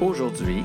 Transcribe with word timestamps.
Aujourd'hui, 0.00 0.62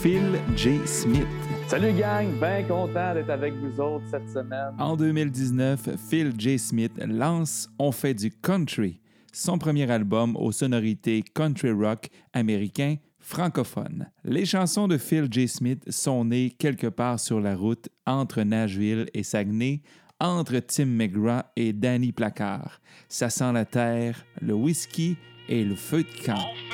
Phil 0.00 0.38
J. 0.54 0.78
Smith. 0.86 1.26
Salut 1.66 1.92
gang, 1.92 2.28
bien 2.38 2.62
content 2.62 3.14
d'être 3.14 3.30
avec 3.30 3.52
vous 3.54 3.80
autres 3.80 4.04
cette 4.08 4.28
semaine. 4.28 4.74
En 4.78 4.96
2019, 4.96 5.96
Phil 6.08 6.32
J. 6.38 6.56
Smith 6.56 6.92
lance 7.04 7.68
On 7.80 7.90
fait 7.90 8.14
du 8.14 8.30
country, 8.30 9.00
son 9.32 9.58
premier 9.58 9.90
album 9.90 10.36
aux 10.36 10.52
sonorités 10.52 11.24
country 11.34 11.72
rock 11.72 12.10
américain 12.32 12.94
francophone. 13.18 14.08
Les 14.24 14.44
chansons 14.44 14.86
de 14.86 14.98
Phil 14.98 15.26
J. 15.28 15.48
Smith 15.48 15.82
sont 15.90 16.26
nées 16.26 16.54
quelque 16.56 16.86
part 16.86 17.18
sur 17.18 17.40
la 17.40 17.56
route 17.56 17.88
entre 18.06 18.42
Nashville 18.42 19.06
et 19.14 19.24
Saguenay, 19.24 19.82
entre 20.20 20.60
Tim 20.60 20.86
McGraw 20.86 21.42
et 21.56 21.72
Danny 21.72 22.12
Placard. 22.12 22.80
Ça 23.08 23.30
sent 23.30 23.52
la 23.52 23.64
terre, 23.64 24.24
le 24.40 24.54
whisky 24.54 25.16
et 25.48 25.64
le 25.64 25.74
feu 25.74 26.04
de 26.04 26.24
camp. 26.24 26.38
Un 26.38 26.70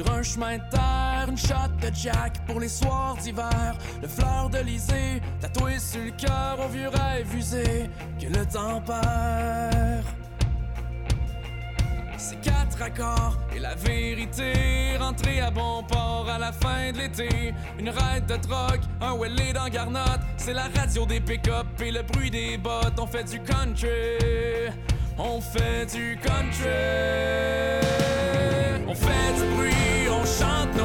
sur 0.00 0.12
un 0.12 0.22
chemin 0.22 0.56
de 0.56 0.62
terre, 0.70 1.26
une 1.28 1.36
shot 1.36 1.72
de 1.82 1.94
Jack 1.94 2.44
pour 2.46 2.58
les 2.58 2.68
soirs 2.68 3.16
d'hiver, 3.20 3.76
le 4.00 4.08
fleur 4.08 4.48
de 4.48 4.58
lysée 4.58 5.20
tatoué 5.40 5.78
sur 5.78 6.00
le 6.00 6.10
cœur 6.12 6.58
au 6.64 6.68
vieux 6.68 6.88
rêve 6.88 7.34
usé 7.36 7.90
que 8.18 8.26
le 8.26 8.46
temps 8.46 8.80
perd. 8.80 10.04
Ces 12.16 12.36
quatre 12.36 12.82
accords 12.82 13.38
et 13.54 13.58
la 13.58 13.74
vérité, 13.74 14.96
rentrer 14.98 15.40
à 15.40 15.50
bon 15.50 15.82
port 15.82 16.28
à 16.30 16.38
la 16.38 16.52
fin 16.52 16.92
de 16.92 16.98
l'été. 16.98 17.54
Une 17.78 17.90
raide 17.90 18.26
de 18.26 18.36
drogue, 18.36 18.80
un 19.00 19.18
welly 19.18 19.52
dans 19.52 19.68
garnotte, 19.68 20.20
c'est 20.36 20.54
la 20.54 20.68
radio 20.74 21.04
des 21.04 21.20
pick-up 21.20 21.66
et 21.80 21.90
le 21.90 22.02
bruit 22.02 22.30
des 22.30 22.56
bottes. 22.56 22.98
On 22.98 23.06
fait 23.06 23.24
du 23.24 23.40
country, 23.40 23.88
on 25.18 25.40
fait 25.40 25.86
du 25.94 26.18
country. 26.22 27.79
Chante 30.38 30.79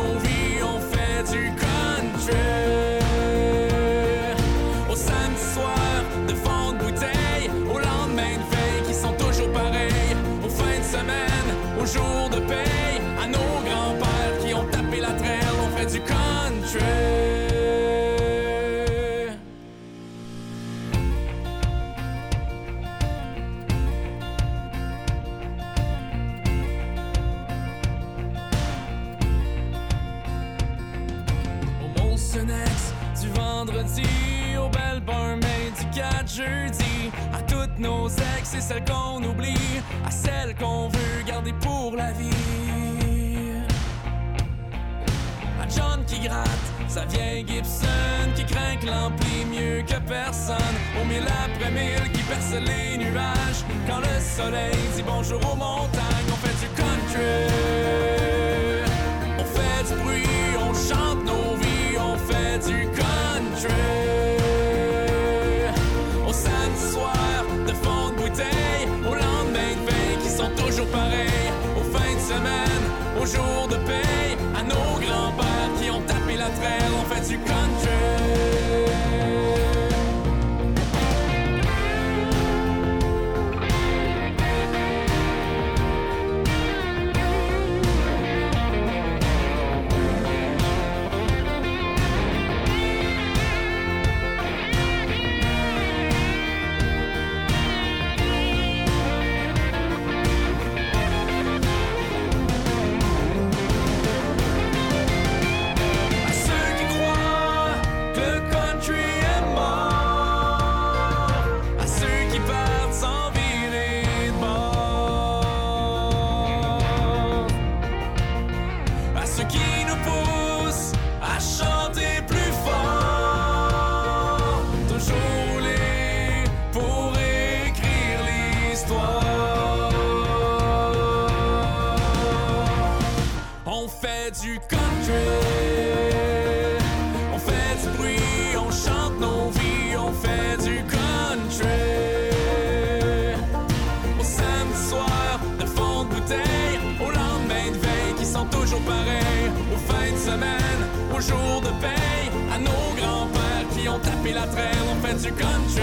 la 154.34 154.48
traîne, 154.48 154.76
on 154.92 154.96
fait 155.06 155.30
du 155.30 155.34
country. 155.34 155.82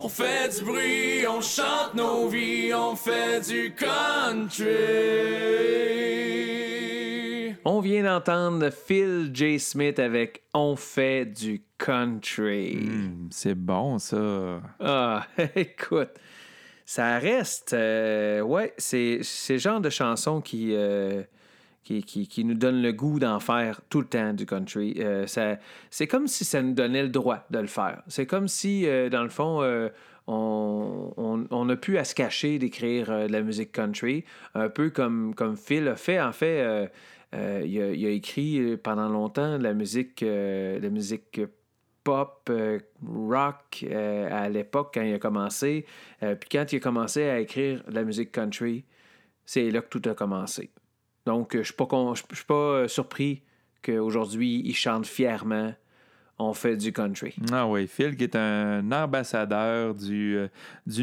On 0.00 0.08
fait 0.08 0.58
du 0.58 0.64
bruit, 0.64 1.26
on 1.28 1.40
chante 1.40 1.94
nos 1.94 2.28
vies, 2.28 2.72
on 2.74 2.96
fait 2.96 3.40
du 3.48 3.72
country. 3.74 4.66
on 7.64 7.80
vient 7.80 8.02
d'entendre 8.02 8.70
Phil 8.70 9.30
J. 9.32 9.60
Smith 9.60 9.98
avec 10.00 10.42
On 10.54 10.74
fait 10.74 11.24
du 11.26 11.62
country. 11.78 12.76
Hmm, 12.76 13.28
c'est 13.30 13.54
bon, 13.54 13.98
ça. 13.98 14.60
Ah, 14.80 15.26
écoute, 15.56 16.10
ça 16.84 17.18
reste. 17.18 17.72
euh, 17.72 18.40
ouais, 18.40 18.74
c'est 18.78 19.20
c'est 19.22 19.54
le 19.54 19.58
genre 19.60 19.80
de 19.80 19.90
chanson 19.90 20.40
qui, 20.40 20.74
euh, 20.74 21.22
qui, 21.82 22.44
nous 22.44 22.54
donne 22.54 22.80
le 22.80 22.92
goût 22.92 23.18
d'en 23.18 23.40
faire 23.40 23.80
tout 23.88 24.00
le 24.00 24.06
temps 24.06 24.32
du 24.32 24.46
country. 24.46 24.94
Euh, 24.98 25.26
c'est 25.90 26.06
comme 26.06 26.26
si 26.26 26.44
ça 26.44 26.62
nous 26.62 26.74
donnait 26.74 27.02
le 27.02 27.08
droit 27.08 27.44
de 27.50 27.58
le 27.58 27.66
faire. 27.66 28.02
C'est 28.06 28.26
comme 28.26 28.48
si, 28.48 28.86
euh, 28.86 29.08
dans 29.08 29.22
le 29.22 29.28
fond, 29.28 29.62
euh, 29.62 29.88
on, 30.26 31.12
on, 31.16 31.46
on 31.50 31.68
a 31.68 31.98
à 31.98 32.04
se 32.04 32.14
cacher 32.14 32.58
d'écrire 32.58 33.10
euh, 33.10 33.26
de 33.26 33.32
la 33.32 33.42
musique 33.42 33.72
country, 33.72 34.24
un 34.54 34.68
peu 34.68 34.90
comme, 34.90 35.34
comme 35.34 35.56
Phil 35.56 35.88
a 35.88 35.96
fait. 35.96 36.20
En 36.20 36.32
fait, 36.32 36.90
il, 37.32 37.82
a, 37.82 38.10
écrit 38.10 38.76
pendant 38.76 39.08
longtemps 39.08 39.58
de 39.58 39.62
la 39.64 39.74
musique, 39.74 40.22
de 40.22 40.78
la 40.80 40.90
musique 40.90 41.40
pop, 42.04 42.50
rock 43.04 43.84
à 43.90 44.48
l'époque 44.48 44.92
quand 44.94 45.02
il 45.02 45.14
a 45.14 45.18
commencé. 45.18 45.86
Puis 46.20 46.48
quand 46.50 46.72
il 46.72 46.76
a 46.76 46.80
commencé 46.80 47.24
à 47.24 47.40
écrire 47.40 47.82
de 47.88 47.94
la 47.94 48.04
musique 48.04 48.32
country, 48.32 48.84
c'est 49.44 49.70
là 49.70 49.80
que 49.80 49.98
tout 49.98 50.08
a 50.08 50.14
commencé. 50.14 50.70
Donc, 51.26 51.54
euh, 51.54 51.62
je 51.62 51.72
ne 51.72 52.14
suis 52.14 52.26
suis 52.32 52.44
pas 52.44 52.54
euh, 52.54 52.88
surpris 52.88 53.42
qu'aujourd'hui, 53.82 54.62
il 54.64 54.74
chante 54.74 55.06
fièrement 55.06 55.72
On 56.38 56.52
fait 56.54 56.76
du 56.76 56.92
country. 56.92 57.36
Ah 57.52 57.66
oui, 57.66 57.86
Phil 57.86 58.16
qui 58.16 58.24
est 58.24 58.36
un 58.36 58.90
ambassadeur 58.90 59.94
du, 59.94 60.36
euh, 60.36 60.48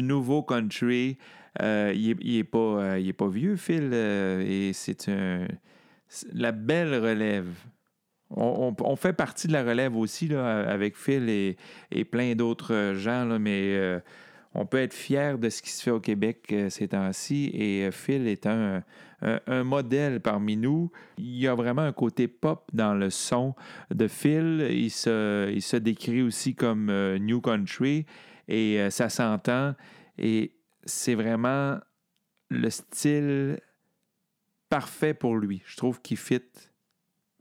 nouveau 0.02 0.42
country. 0.42 1.16
Il, 1.58 2.36
est, 2.36 2.44
pas, 2.44 2.96
pas 3.16 3.28
vieux, 3.28 3.56
Phil, 3.56 3.92
et 3.92 4.70
c'est 4.72 5.10
la 6.32 6.52
belle 6.52 6.94
relève. 6.94 7.48
On, 8.30 8.94
fait 8.94 9.12
partie 9.12 9.48
de 9.48 9.52
la 9.52 9.64
relève 9.64 9.96
aussi 9.96 10.28
là, 10.28 10.60
avec 10.60 10.96
Phil 10.96 11.28
et, 11.28 12.04
plein 12.04 12.36
d'autres 12.36 12.94
gens, 12.94 13.24
là, 13.24 13.40
mais 13.40 14.00
on 14.54 14.64
peut 14.64 14.78
être 14.78 14.94
fier 14.94 15.38
de 15.38 15.50
ce 15.50 15.60
qui 15.60 15.70
se 15.70 15.82
fait 15.82 15.90
au 15.90 16.00
Québec 16.00 16.54
ces 16.68 16.88
temps-ci. 16.88 17.50
Et 17.52 17.90
Phil 17.90 18.28
est 18.28 18.46
un, 18.46 18.84
un- 19.22 19.40
un 19.46 19.64
modèle 19.64 20.20
parmi 20.20 20.56
nous. 20.56 20.90
Il 21.18 21.36
y 21.36 21.46
a 21.46 21.54
vraiment 21.54 21.82
un 21.82 21.92
côté 21.92 22.28
pop 22.28 22.68
dans 22.72 22.94
le 22.94 23.10
son 23.10 23.54
de 23.94 24.08
Phil. 24.08 24.66
Il 24.70 24.90
se, 24.90 25.50
il 25.52 25.62
se 25.62 25.76
décrit 25.76 26.22
aussi 26.22 26.54
comme 26.54 26.88
euh, 26.90 27.18
New 27.18 27.40
Country 27.40 28.06
et 28.48 28.80
euh, 28.80 28.90
ça 28.90 29.08
s'entend. 29.08 29.74
Et 30.18 30.52
c'est 30.84 31.14
vraiment 31.14 31.78
le 32.48 32.70
style 32.70 33.58
parfait 34.68 35.14
pour 35.14 35.36
lui. 35.36 35.62
Je 35.66 35.76
trouve 35.76 36.00
qu'il 36.00 36.16
fit 36.16 36.40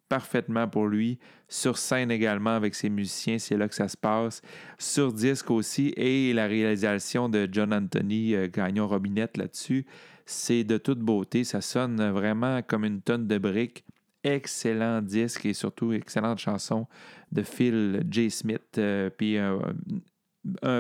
parfaitement 0.08 0.68
pour 0.68 0.88
lui. 0.88 1.20
Sur 1.48 1.78
scène 1.78 2.10
également 2.12 2.56
avec 2.56 2.74
ses 2.76 2.90
musiciens, 2.90 3.38
c'est 3.40 3.58
là 3.58 3.68
que 3.68 3.76
ça 3.76 3.88
se 3.88 3.98
passe. 3.98 4.42
Sur 4.78 5.14
disque 5.14 5.52
aussi, 5.52 5.94
et 5.96 6.34
la 6.34 6.48
réalisation 6.48 7.30
de 7.30 7.48
John 7.52 7.74
Anthony 7.74 8.36
euh, 8.36 8.48
Gagnon-Robinette 8.48 9.38
là-dessus, 9.38 9.86
c'est 10.30 10.64
de 10.64 10.78
toute 10.78 11.00
beauté. 11.00 11.44
Ça 11.44 11.60
sonne 11.60 12.12
vraiment 12.12 12.62
comme 12.62 12.86
une 12.86 13.02
tonne 13.02 13.28
de 13.28 13.38
briques. 13.40 13.84
Excellent 14.24 15.02
disque 15.02 15.46
et 15.46 15.54
surtout 15.54 15.92
excellente 15.92 16.38
chanson 16.38 16.88
de 17.32 17.42
Phil 17.42 18.04
J. 18.12 18.30
Smith. 18.30 18.78
Euh, 18.78 19.10
puis 19.10 19.38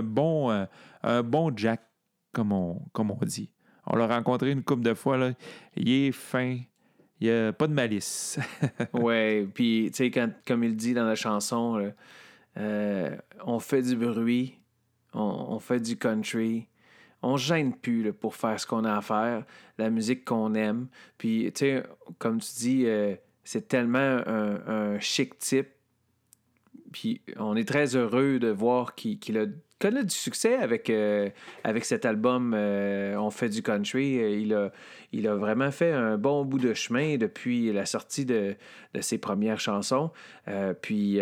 bon, 0.03 0.51
euh, 0.51 0.65
un 1.01 1.23
bon 1.23 1.51
Jack, 1.55 1.81
comme 2.31 2.51
on, 2.51 2.79
dit. 3.23 3.49
On 3.87 3.95
l'a 3.95 4.07
rencontré 4.07 4.51
une 4.51 4.63
couple 4.63 4.83
de 4.83 4.93
fois. 4.93 5.31
Il 5.75 5.89
est 5.89 6.11
fin. 6.11 6.59
Il 7.19 7.27
n'y 7.27 7.33
a 7.33 7.51
pas 7.51 7.67
de 7.67 7.73
malice. 7.73 8.39
ouais, 8.93 9.47
puis 9.51 9.89
tu 9.91 10.11
sais, 10.11 10.31
comme 10.45 10.63
il 10.63 10.75
dit 10.75 10.93
dans 10.93 11.05
la 11.05 11.15
chanson, 11.15 11.91
euh, 12.57 13.17
on 13.45 13.59
fait 13.59 13.81
du 13.81 13.95
bruit, 13.95 14.59
on 15.13 15.59
fait 15.59 15.79
du 15.79 15.97
country, 15.97 16.67
on 17.21 17.37
gêne 17.37 17.73
plus 17.73 18.13
pour 18.13 18.35
faire 18.35 18.59
ce 18.59 18.65
qu'on 18.65 18.85
a 18.85 18.97
à 18.97 19.01
faire, 19.01 19.43
la 19.77 19.89
musique 19.89 20.25
qu'on 20.25 20.53
aime. 20.53 20.87
Puis, 21.17 21.51
tu 21.53 21.59
sais, 21.59 21.83
comme 22.17 22.39
tu 22.39 22.51
dis, 22.57 22.83
euh, 22.85 23.15
c'est 23.43 23.67
tellement 23.67 24.21
un, 24.25 24.99
chic 24.99 25.37
type. 25.37 25.69
Puis, 26.91 27.21
on 27.37 27.55
est 27.55 27.67
très 27.67 27.95
heureux 27.95 28.39
de 28.39 28.47
voir 28.47 28.95
qu'il 28.95 29.37
a 29.37 29.45
du 30.03 30.15
succès 30.15 30.55
avec, 30.55 30.89
euh, 30.89 31.29
cet 31.81 32.05
album 32.05 32.53
euh, 32.55 33.15
On 33.17 33.29
fait 33.29 33.49
du 33.49 33.61
country. 33.61 34.41
Il 34.41 34.53
a, 34.53 34.71
il 35.11 35.27
a 35.27 35.35
vraiment 35.35 35.71
fait 35.71 35.91
un 35.91 36.17
bon 36.17 36.45
bout 36.45 36.59
de 36.59 36.73
chemin 36.73 37.17
depuis 37.17 37.71
la 37.71 37.85
sortie 37.85 38.25
de, 38.25 38.55
de 38.93 39.01
ses 39.01 39.17
premières 39.17 39.59
chansons. 39.59 40.11
Puis, 40.81 41.19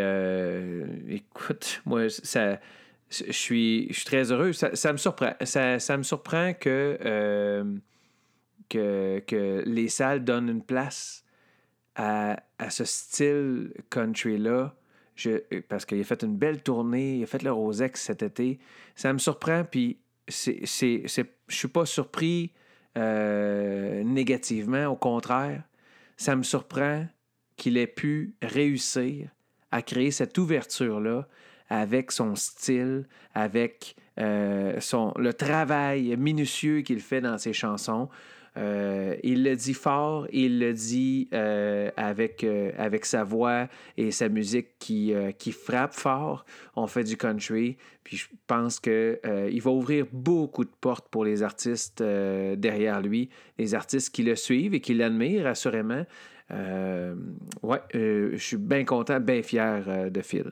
écoute, 1.09 1.81
moi, 1.85 2.09
ça, 2.09 2.59
je 3.09 3.31
suis, 3.31 3.87
je 3.89 3.93
suis 3.93 4.05
très 4.05 4.31
heureux. 4.31 4.53
Ça, 4.53 4.91
me 4.91 4.97
surprend. 4.97 5.33
Ça, 5.43 5.79
ça 5.79 5.97
me 5.97 6.03
surprend 6.03 6.53
que, 6.53 6.97
euh, 7.03 7.63
que, 8.69 9.23
que 9.25 9.63
les 9.65 9.89
salles 9.89 10.23
donnent 10.23 10.49
une 10.49 10.63
place 10.63 11.23
à, 11.95 12.41
à 12.59 12.69
ce 12.69 12.85
style 12.85 13.73
country-là. 13.89 14.75
Parce 15.67 15.85
qu'il 15.85 15.99
a 15.99 16.03
fait 16.03 16.21
une 16.21 16.37
belle 16.37 16.61
tournée, 16.61 17.17
il 17.17 17.23
a 17.23 17.25
fait 17.25 17.41
le 17.41 17.51
Rosex 17.51 17.99
cet 17.99 18.21
été. 18.21 18.59
Ça 18.95 19.11
me 19.13 19.17
surprend, 19.17 19.63
puis 19.63 19.97
c'est, 20.27 20.61
c'est, 20.65 21.03
suis 21.47 21.67
pas 21.67 21.85
surpris 21.85 22.51
euh, 22.97 24.03
négativement. 24.03 24.85
Au 24.87 24.95
contraire, 24.95 25.63
ça 26.17 26.35
me 26.35 26.43
surprend 26.43 27.07
qu'il 27.55 27.77
ait 27.77 27.87
pu 27.87 28.35
réussir 28.41 29.29
à 29.71 29.81
créer 29.81 30.11
cette 30.11 30.37
ouverture-là 30.37 31.27
avec 31.69 32.11
son 32.11 32.35
style, 32.35 33.05
avec 33.33 33.95
euh, 34.19 34.79
son, 34.79 35.13
le 35.17 35.33
travail 35.33 36.15
minutieux 36.17 36.81
qu'il 36.81 36.99
fait 36.99 37.21
dans 37.21 37.37
ses 37.37 37.53
chansons. 37.53 38.09
Euh, 38.57 39.15
il 39.21 39.43
le 39.43 39.55
dit 39.55 39.75
fort, 39.75 40.27
il 40.31 40.59
le 40.59 40.73
dit 40.73 41.29
euh, 41.31 41.91
avec, 41.95 42.43
avec 42.77 43.05
sa 43.05 43.23
voix 43.23 43.67
et 43.97 44.09
sa 44.09 44.29
musique 44.29 44.79
qui, 44.79 45.13
qui 45.37 45.51
frappe 45.51 45.93
fort. 45.93 46.43
On 46.75 46.87
fait 46.87 47.03
du 47.03 47.17
country, 47.17 47.77
puis 48.03 48.17
je 48.17 48.25
pense 48.47 48.79
qu'il 48.79 49.19
il 49.51 49.61
va 49.61 49.69
ouvrir 49.69 50.07
beaucoup 50.11 50.65
de 50.65 50.71
portes 50.81 51.07
pour 51.09 51.23
les 51.23 51.43
artistes 51.43 52.01
derrière 52.01 52.99
lui, 52.99 53.29
les 53.59 53.75
artistes 53.75 54.09
qui 54.09 54.23
le 54.23 54.35
suivent 54.35 54.73
et 54.73 54.81
qui 54.81 54.95
l'admirent, 54.95 55.45
assurément. 55.45 56.05
Ouais, 56.49 57.81
je 57.93 58.37
suis 58.37 58.57
bien 58.57 58.85
content, 58.85 59.19
bien 59.19 59.43
fier 59.43 60.09
de 60.09 60.21
Phil. 60.21 60.51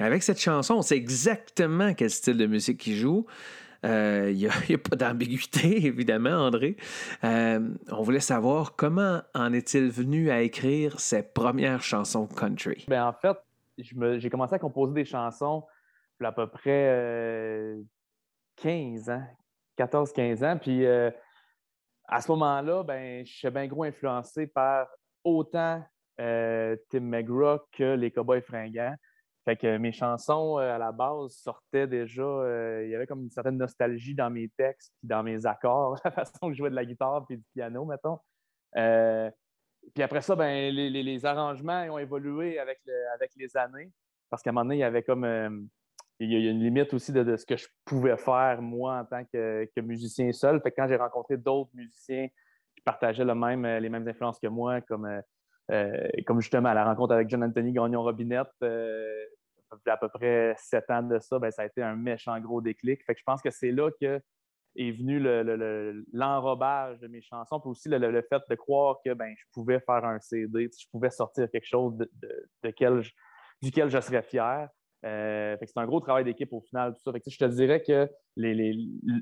Avec 0.00 0.22
cette 0.22 0.40
chanson, 0.40 0.74
on 0.74 0.82
sait 0.82 0.96
exactement 0.96 1.94
quel 1.94 2.10
style 2.10 2.36
de 2.36 2.46
musique 2.46 2.86
il 2.86 2.96
joue. 2.96 3.26
Euh, 3.84 4.30
Il 4.30 4.38
n'y 4.38 4.46
a, 4.74 4.78
pas 4.78 4.96
d'ambiguïté, 4.96 5.86
évidemment, 5.86 6.30
André. 6.46 6.76
Euh, 7.24 7.68
on 7.90 8.02
voulait 8.02 8.20
savoir 8.20 8.76
comment 8.76 9.22
en 9.34 9.52
est-il 9.52 9.90
venu 9.90 10.30
à 10.30 10.42
écrire 10.42 11.00
ses 11.00 11.22
premières 11.22 11.82
chansons 11.82 12.26
country? 12.26 12.84
Ben, 12.88 13.06
en 13.06 13.12
fait, 13.12 13.36
j'ai 13.78 14.30
commencé 14.30 14.54
à 14.54 14.58
composer 14.58 14.94
des 14.94 15.04
chansons 15.04 15.64
à 16.26 16.32
peu 16.32 16.46
près 16.46 16.88
euh, 16.90 17.80
15 18.56 19.10
ans, 19.10 19.26
14-15 19.78 20.44
ans. 20.44 20.58
Puis 20.58 20.84
euh, 20.84 21.10
à 22.08 22.20
ce 22.20 22.30
moment-là, 22.32 22.82
ben, 22.82 23.24
je 23.24 23.32
suis 23.32 23.50
bien 23.50 23.66
gros 23.66 23.84
influencé 23.84 24.46
par 24.46 24.88
autant 25.24 25.82
euh, 26.20 26.76
Tim 26.90 27.00
McGraw 27.00 27.60
que 27.72 27.94
les 27.94 28.10
Cowboys 28.10 28.42
fringants. 28.42 28.94
Fait 29.44 29.56
que 29.56 29.78
mes 29.78 29.92
chansons, 29.92 30.58
euh, 30.58 30.74
à 30.74 30.78
la 30.78 30.92
base, 30.92 31.32
sortaient 31.32 31.86
déjà. 31.86 32.22
euh, 32.22 32.84
il 32.84 32.90
y 32.90 32.94
avait 32.94 33.06
comme 33.06 33.22
une 33.22 33.30
certaine 33.30 33.56
nostalgie 33.56 34.14
dans 34.14 34.30
mes 34.30 34.48
textes 34.50 34.92
puis 34.98 35.08
dans 35.08 35.22
mes 35.22 35.46
accords, 35.46 35.98
la 36.04 36.10
façon 36.10 36.48
que 36.48 36.52
je 36.52 36.58
jouais 36.58 36.70
de 36.70 36.74
la 36.74 36.84
guitare 36.84 37.24
puis 37.26 37.38
du 37.38 37.44
piano, 37.54 37.84
mettons. 37.84 38.18
Euh, 38.76 39.30
puis 39.94 40.02
après 40.02 40.20
ça, 40.20 40.36
ben, 40.36 40.72
les, 40.74 40.90
les- 40.90 41.02
les 41.02 41.24
arrangements 41.24 41.82
ont 41.84 41.98
évolué 41.98 42.58
avec, 42.58 42.80
le- 42.86 43.08
avec 43.14 43.32
les 43.36 43.56
années. 43.56 43.90
Parce 44.28 44.42
qu'à 44.42 44.50
un 44.50 44.52
moment 44.52 44.64
donné, 44.64 44.76
il 44.76 44.80
y 44.80 44.84
avait 44.84 45.02
comme. 45.02 45.68
il 46.20 46.30
y 46.32 46.48
a 46.48 46.50
une 46.50 46.62
limite 46.62 46.92
aussi 46.92 47.12
de, 47.12 47.36
ce 47.36 47.46
que 47.46 47.56
je 47.56 47.66
pouvais 47.84 48.16
faire, 48.18 48.60
moi, 48.60 48.98
en 49.00 49.04
tant 49.06 49.24
que, 49.24 49.68
que 49.74 49.80
musicien 49.80 50.30
seul. 50.32 50.60
Fait 50.60 50.70
que 50.70 50.76
quand 50.82 50.86
j'ai 50.86 50.96
rencontré 50.96 51.38
d'autres 51.38 51.70
musiciens 51.74 52.28
qui 52.76 52.82
partageaient 52.84 53.24
les 53.24 53.34
mêmes 53.88 54.06
influences 54.06 54.38
que 54.38 54.46
moi, 54.46 54.82
comme, 54.82 55.22
comme 56.26 56.40
justement 56.40 56.68
à 56.70 56.74
la 56.74 56.84
rencontre 56.84 57.14
avec 57.14 57.28
John 57.28 57.42
Anthony 57.44 57.72
Gagnon-Robinette, 57.72 58.48
euh, 58.62 59.24
à 59.86 59.96
peu 59.96 60.08
près 60.08 60.54
sept 60.58 60.90
ans 60.90 61.02
de 61.02 61.18
ça, 61.18 61.38
ben, 61.38 61.50
ça 61.50 61.62
a 61.62 61.66
été 61.66 61.82
un 61.82 61.96
méchant 61.96 62.38
gros 62.40 62.60
déclic. 62.60 63.04
Fait 63.04 63.14
que 63.14 63.20
je 63.20 63.24
pense 63.24 63.40
que 63.42 63.50
c'est 63.50 63.70
là 63.70 63.90
que 64.00 64.20
est 64.76 64.92
venu 64.92 65.18
le- 65.18 65.42
le- 65.42 65.56
le- 65.56 66.04
l'enrobage 66.12 67.00
de 67.00 67.08
mes 67.08 67.20
chansons, 67.20 67.58
puis 67.60 67.70
aussi 67.70 67.88
le, 67.88 68.22
fait 68.22 68.40
de 68.48 68.54
croire 68.54 68.98
que 69.04 69.12
ben, 69.14 69.34
je 69.36 69.44
pouvais 69.52 69.80
faire 69.80 70.04
un 70.04 70.20
CD, 70.20 70.70
je 70.78 70.86
pouvais 70.90 71.10
sortir 71.10 71.50
quelque 71.50 71.66
chose 71.66 71.96
de, 71.96 72.10
duquel 72.62 73.88
je 73.88 74.00
serais 74.00 74.22
fier. 74.22 74.68
Euh, 75.04 75.56
c'est 75.60 75.78
un 75.78 75.86
gros 75.86 76.00
travail 76.00 76.24
d'équipe 76.24 76.52
au 76.52 76.60
final, 76.60 76.92
tout 76.94 77.00
ça. 77.02 77.12
Fait 77.12 77.20
que, 77.20 77.30
je 77.30 77.38
te 77.38 77.44
dirais 77.46 77.82
que 77.82 78.08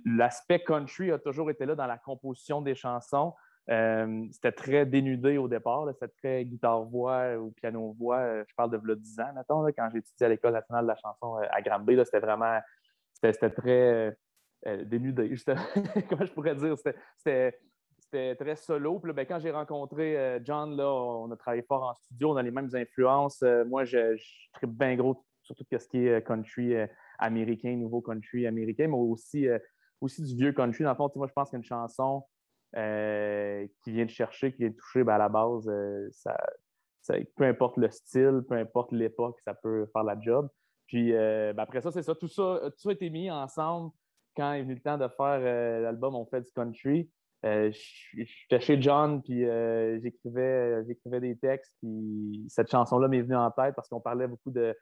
l'aspect 0.05 0.61
country 0.61 1.13
a 1.13 1.19
toujours 1.19 1.51
été 1.51 1.67
là 1.67 1.75
dans 1.75 1.87
la 1.87 1.99
composition 1.99 2.61
des 2.63 2.75
chansons. 2.75 3.33
Euh, 3.71 4.27
c'était 4.31 4.53
très 4.53 4.87
dénudé 4.87 5.37
au 5.37 5.47
départ, 5.47 5.87
c'était 5.93 6.09
très 6.09 6.45
guitare-voix 6.45 7.37
ou 7.37 7.51
piano-voix. 7.51 8.19
Euh, 8.19 8.45
Je 8.49 8.55
parle 8.55 8.71
de 8.71 8.79
v'là 8.79 8.95
10 8.95 9.21
ans, 9.21 9.33
mettons, 9.35 9.63
là, 9.63 9.73
quand 9.73 9.91
étudié 9.95 10.27
à 10.27 10.29
l'École 10.31 10.55
nationale 10.55 10.85
de 10.85 10.89
la 10.89 10.97
chanson 10.97 11.39
euh, 11.39 11.47
à 11.51 11.61
Granby. 11.61 11.99
C'était 12.05 12.21
vraiment 12.21 12.59
très 13.51 13.93
euh, 14.09 14.11
euh, 14.67 14.85
dénudé. 14.85 15.35
Comment 16.09 16.25
je 16.25 16.33
pourrais 16.33 16.55
dire? 16.55 16.77
C'était- 16.79 17.59
très 18.11 18.57
solo. 18.57 19.01
Puis 19.01 19.09
là, 19.09 19.13
ben, 19.13 19.27
quand 19.27 19.39
j'ai 19.39 19.51
rencontré 19.51 20.17
euh, 20.17 20.41
John, 20.43 20.75
là, 20.75 20.91
on 20.91 21.31
a 21.31 21.37
travaillé 21.37 21.63
fort 21.63 21.83
en 21.91 21.95
studio, 21.95 22.31
on 22.33 22.37
a 22.37 22.43
les 22.43 22.51
mêmes 22.51 22.71
influences. 22.73 23.43
Euh, 23.43 23.67
moi, 23.67 23.85
je, 23.85 24.17
je 24.17 24.67
bien 24.67 24.97
gros 24.97 25.23
sur 25.43 25.55
tout 25.55 25.67
ce 25.71 25.89
qui 25.89 26.07
est 26.07 26.15
euh, 26.15 26.21
country 26.23 26.75
américain, 27.19 27.77
nouveau 27.77 28.01
country 28.01 28.47
américain, 28.47 28.87
mais 28.89 28.97
aussi, 28.97 29.47
aussi 30.01 30.23
du 30.23 30.35
vieux 30.37 30.53
country. 30.53 30.85
Dans 30.85 30.91
le 30.91 30.97
fond, 30.97 31.11
je 31.27 31.33
pense 31.35 31.51
qu'une 31.51 31.65
chanson 31.65 32.25
qui 32.75 33.93
vient 33.93 34.05
de 34.05 34.11
chercher, 34.11 34.53
qui 34.53 34.59
vient 34.59 34.71
de 34.71 34.77
toucher, 34.77 35.05
ben, 35.05 35.15
à 35.15 35.19
la 35.19 35.29
base, 35.29 35.71
ça, 36.13 36.37
peu 37.37 37.45
importe 37.45 37.77
le 37.77 37.91
style, 37.91 38.43
peu 38.49 38.55
importe 38.55 38.93
l'époque, 38.93 39.39
ça 39.45 39.55
peut 39.55 39.87
faire 39.93 40.05
la 40.05 40.19
job. 40.21 40.49
Puis 40.87 41.13
ben, 41.13 41.59
après 41.59 41.81
ça, 41.81 41.91
c'est 41.91 42.03
ça. 42.03 42.15
Tout, 42.15 42.29
ça. 42.29 42.61
tout 42.63 42.79
ça 42.79 42.91
a 42.91 42.93
été 42.93 43.11
mis 43.11 43.31
ensemble 43.31 43.91
quand 44.37 44.53
est 44.53 44.63
venu 44.63 44.75
le 44.75 44.81
temps 44.81 44.99
de 44.99 45.09
faire 45.09 45.41
l'album 45.83 46.15
On 46.15 46.27
fait 46.27 46.43
du 46.43 46.53
country. 46.53 47.11
Euh, 47.45 47.71
j'étais 48.15 48.61
chez 48.61 48.83
John, 48.83 49.23
puis 49.23 49.45
euh, 49.45 50.01
j'écrivais, 50.01 50.85
j'écrivais 50.87 51.21
des 51.21 51.37
textes, 51.37 51.73
puis 51.81 52.45
cette 52.49 52.71
chanson-là 52.71 53.07
m'est 53.07 53.23
venue 53.23 53.37
en 53.37 53.51
tête 53.53 53.77
parce 53.77 53.89
qu'on 53.89 54.01
parlait 54.01 54.27
beaucoup 54.27 54.51
de, 54.51 54.77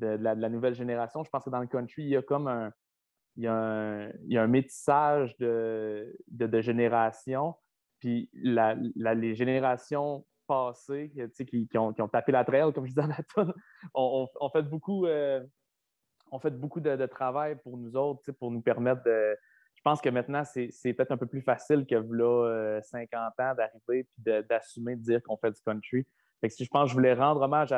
la, 0.00 0.34
nouvelle 0.48 0.74
génération. 0.74 1.22
Je 1.22 1.30
pense 1.30 1.44
que 1.44 1.50
dans 1.50 1.60
le 1.60 1.68
country, 1.68 2.02
il 2.02 2.08
y 2.08 2.16
a 2.16 2.22
comme 2.22 2.48
un, 2.48 2.72
il 3.36 3.44
y 3.44 3.46
a 3.46 4.42
un, 4.42 4.46
métissage 4.46 5.36
de, 5.38 6.16
de, 6.28 6.60
générations, 6.60 7.54
puis 7.98 8.30
les 8.34 9.34
générations 9.34 10.26
passées 10.46 11.12
qui, 11.46 11.68
qui, 11.68 11.78
ont, 11.78 11.92
tapé 11.92 12.32
la 12.32 12.44
trail, 12.44 12.72
comme 12.72 12.86
je 12.86 12.90
disais 12.90 13.02
à 13.02 13.06
la 13.06 13.44
ont, 13.94 14.28
fait 14.52 14.62
beaucoup, 14.62 15.06
euh, 15.06 15.40
fait 16.42 16.50
beaucoup 16.50 16.80
de, 16.80 16.96
de, 16.96 17.06
travail 17.06 17.56
pour 17.62 17.76
nous 17.76 17.96
autres, 17.96 18.32
pour 18.32 18.50
nous 18.50 18.60
permettre 18.60 19.02
de 19.04 19.36
je 19.80 19.82
pense 19.82 20.02
que 20.02 20.10
maintenant, 20.10 20.42
c'est 20.44 20.92
peut-être 20.92 21.10
un 21.10 21.16
peu 21.16 21.24
plus 21.24 21.40
facile 21.40 21.86
que 21.86 21.94
là, 21.94 22.80
50 22.82 23.08
euh, 23.14 23.42
ans 23.42 23.54
d'arriver 23.54 24.06
et 24.26 24.42
d'assumer 24.42 24.94
de, 24.94 25.00
dire 25.00 25.22
qu'on 25.22 25.38
fait 25.38 25.50
du 25.52 25.60
country. 25.62 26.06
Fait 26.42 26.50
je 26.50 26.68
pense 26.68 26.84
que 26.84 26.88
je 26.90 26.94
voulais 26.94 27.14
rendre 27.14 27.40
hommage 27.40 27.74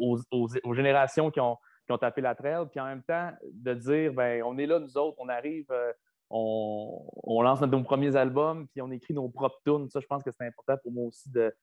aux, 0.00 0.72
générations 0.72 1.30
qui 1.30 1.38
ont, 1.40 1.58
tapé 1.98 2.20
la 2.20 2.34
trail, 2.34 2.66
puis 2.70 2.80
en 2.80 2.86
même 2.86 3.02
temps 3.02 3.30
de 3.52 3.74
dire 3.74 4.12
ben 4.12 4.42
on 4.44 4.58
est 4.58 4.66
là, 4.66 4.78
nous 4.78 4.96
autres, 4.98 5.16
on 5.18 5.28
arrive, 5.28 5.66
euh, 5.70 5.92
on, 6.30 7.42
lance 7.42 7.60
nos 7.62 7.82
premiers 7.82 8.16
albums, 8.16 8.66
puis 8.68 8.82
on 8.82 8.90
écrit 8.90 9.14
nos 9.14 9.28
propres 9.28 9.60
tunes. 9.64 9.88
Ça, 9.90 10.00
je 10.00 10.06
pense 10.06 10.22
que 10.22 10.30
c'est 10.30 10.46
important 10.46 10.76
pour 10.82 10.92
moi 10.92 11.06
aussi 11.06 11.30
de, 11.30 11.54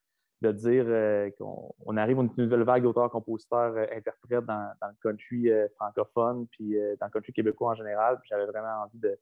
dire 0.41 0.85
euh, 0.87 1.29
qu'on 1.37 1.97
arrive 1.97 2.19
à 2.19 2.23
une 2.23 2.31
nouvelle 2.37 2.63
vague 2.63 2.83
d'auteurs, 2.83 3.09
compositeurs, 3.09 3.75
interprètes 3.93 4.45
dans, 4.45 4.71
le 4.81 4.95
country 5.01 5.49
francophone, 5.77 6.47
puis 6.47 6.75
dans 6.99 7.05
le 7.05 7.11
country 7.11 7.33
québécois 7.33 7.71
en 7.71 7.75
général. 7.75 8.19
J'avais 8.25 8.45
vraiment 8.45 8.83
envie 8.83 8.99
de, 8.99 9.17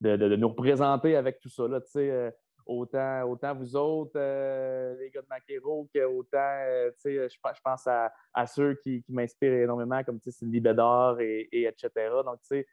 de, 0.00 0.36
nous 0.36 0.48
représenter 0.48 1.16
avec 1.16 1.40
tout 1.40 1.48
ça. 1.48 1.66
Là, 1.68 1.80
euh, 1.96 2.30
autant, 2.66 3.22
autant 3.22 3.54
vous 3.54 3.76
autres, 3.76 4.12
euh, 4.16 4.96
les 4.98 5.10
gars 5.10 5.22
de 5.22 5.26
Maquero, 5.28 5.88
que 5.94 6.04
autant, 6.04 6.38
euh, 6.38 6.90
je, 7.04 7.28
je 7.28 7.60
pense 7.62 7.86
à, 7.86 8.46
ceux 8.46 8.74
qui, 8.74 9.04
m'inspirent 9.08 9.54
énormément, 9.54 10.02
comme 10.04 10.20
Cindy 10.20 10.60
Bédard 10.60 11.20
et, 11.20 11.48
et 11.52 11.66
etc. 11.66 11.90
Donc, 12.24 12.38
c'est 12.42 12.66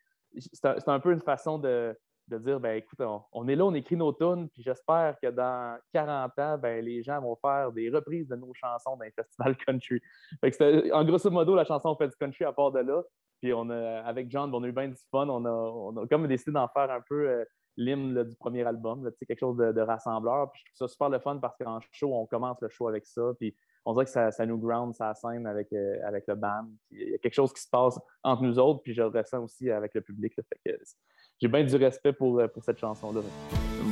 un, 0.64 0.76
un, 0.88 1.00
peu 1.00 1.12
une 1.14 1.22
façon 1.22 1.60
de, 1.60 1.96
dire, 2.28 2.60
ben 2.60 2.78
écoute, 2.78 3.00
on, 3.32 3.48
est 3.48 3.56
là, 3.56 3.66
on 3.66 3.74
écrit 3.74 3.96
nos 3.96 4.14
tunes, 4.14 4.50
puis 4.50 4.64
j'espère 4.64 5.16
que 5.22 5.28
dans 5.28 5.78
40 5.94 6.40
ans, 6.40 6.58
ben, 6.58 6.84
les 6.84 7.04
gens 7.04 7.22
vont 7.22 7.36
faire 7.36 7.72
des 7.72 7.90
reprises 7.90 8.28
de 8.28 8.36
nos 8.36 8.54
chansons 8.54 8.98
dans 8.98 9.04
les 9.04 9.12
festivals 9.12 9.56
country. 9.66 10.02
en 10.92 11.06
grosso 11.06 11.30
modo, 11.30 11.56
la 11.56 11.66
chanson 11.66 11.96
fait 11.96 12.08
du 12.08 12.16
country 12.16 12.46
à 12.46 12.54
part 12.54 12.72
de 12.72 12.80
là. 12.80 13.04
Puis 13.44 13.54
on 13.54 13.70
a, 13.70 14.00
avec 14.04 14.32
John, 14.32 14.56
on 14.56 14.64
a 14.64 14.68
eu 14.68 14.72
bien 14.72 14.88
du 14.88 14.96
fun. 15.12 15.28
On 15.28 15.44
a, 15.44 15.52
on 15.52 15.98
a 15.98 16.08
comme 16.08 16.26
décidé 16.28 16.54
d'en 16.54 16.70
faire 16.70 16.90
un 16.90 17.02
peu 17.02 17.28
euh, 17.28 17.46
l'hymne 17.78 18.24
du 18.24 18.36
premier 18.36 18.64
album, 18.64 19.10
quelque 19.28 19.40
chose 19.40 19.58
de, 19.58 19.82
rassembleur. 19.82 20.52
Puis 20.52 20.62
je 20.66 20.72
trouve 20.72 20.88
ça 20.88 20.92
super 20.92 21.10
le 21.10 21.20
fun 21.20 21.38
parce 21.38 21.58
qu'en 21.58 21.80
show, 21.92 22.14
on 22.14 22.26
commence 22.26 22.62
le 22.62 22.70
show 22.70 22.88
avec 22.88 23.06
ça. 23.06 23.34
Puis 23.40 23.56
on 23.86 23.94
dirait 23.94 24.06
que 24.06 24.12
ça, 24.12 24.32
ça 24.32 24.46
nous 24.46 24.58
ground 24.58 24.94
sa 24.94 25.14
scène 25.14 25.46
avec, 25.46 25.74
euh, 25.74 25.98
avec 26.06 26.26
le 26.28 26.36
band. 26.36 26.68
il 26.92 27.10
y 27.10 27.16
a 27.16 27.18
quelque 27.18 27.34
chose 27.34 27.52
qui 27.52 27.62
se 27.62 27.70
passe 27.70 28.00
entre 28.24 28.44
nous 28.44 28.58
autres, 28.60 28.82
puis 28.82 28.94
je 28.94 29.02
le 29.02 29.08
ressens 29.08 29.44
aussi 29.44 29.70
avec 29.70 29.94
le 29.94 30.02
public. 30.02 30.34
j'ai 31.42 31.48
bien 31.48 31.64
du 31.64 31.76
respect 31.76 32.14
pour, 32.14 32.40
euh, 32.40 32.48
pour 32.48 32.64
cette 32.64 32.78
chanson-là. 32.78 33.22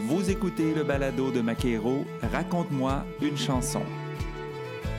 Vous 0.07 0.29
écoutez 0.29 0.73
le 0.73 0.83
balado 0.83 1.31
de 1.31 1.41
Maquero, 1.41 2.05
Raconte-moi 2.21 3.03
une 3.21 3.35
chanson. 3.35 3.81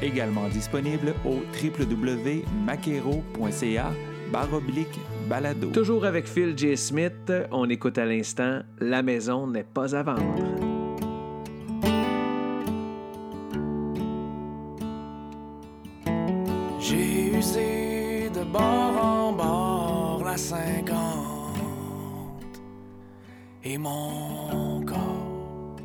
Également 0.03 0.49
disponible 0.49 1.15
au 1.25 1.39
www.maquero.ca 1.63 4.12
baroblique 4.33 4.99
balado. 5.29 5.69
Toujours 5.71 6.05
avec 6.07 6.27
Phil 6.27 6.57
J. 6.57 6.77
Smith, 6.77 7.33
on 7.51 7.69
écoute 7.69 7.99
à 7.99 8.07
l'instant 8.07 8.61
La 8.81 9.03
maison 9.03 9.47
n'est 9.47 9.63
pas 9.63 9.95
à 9.95 10.03
vendre. 10.03 10.23
J'ai 16.81 17.37
usé 17.39 18.31
de 18.35 18.43
bord 18.45 19.05
en 19.05 19.33
bord 19.33 20.23
la 20.25 20.37
cinquante 20.37 21.53
et 23.63 23.79
mon 23.79 24.83
corps 24.85 25.77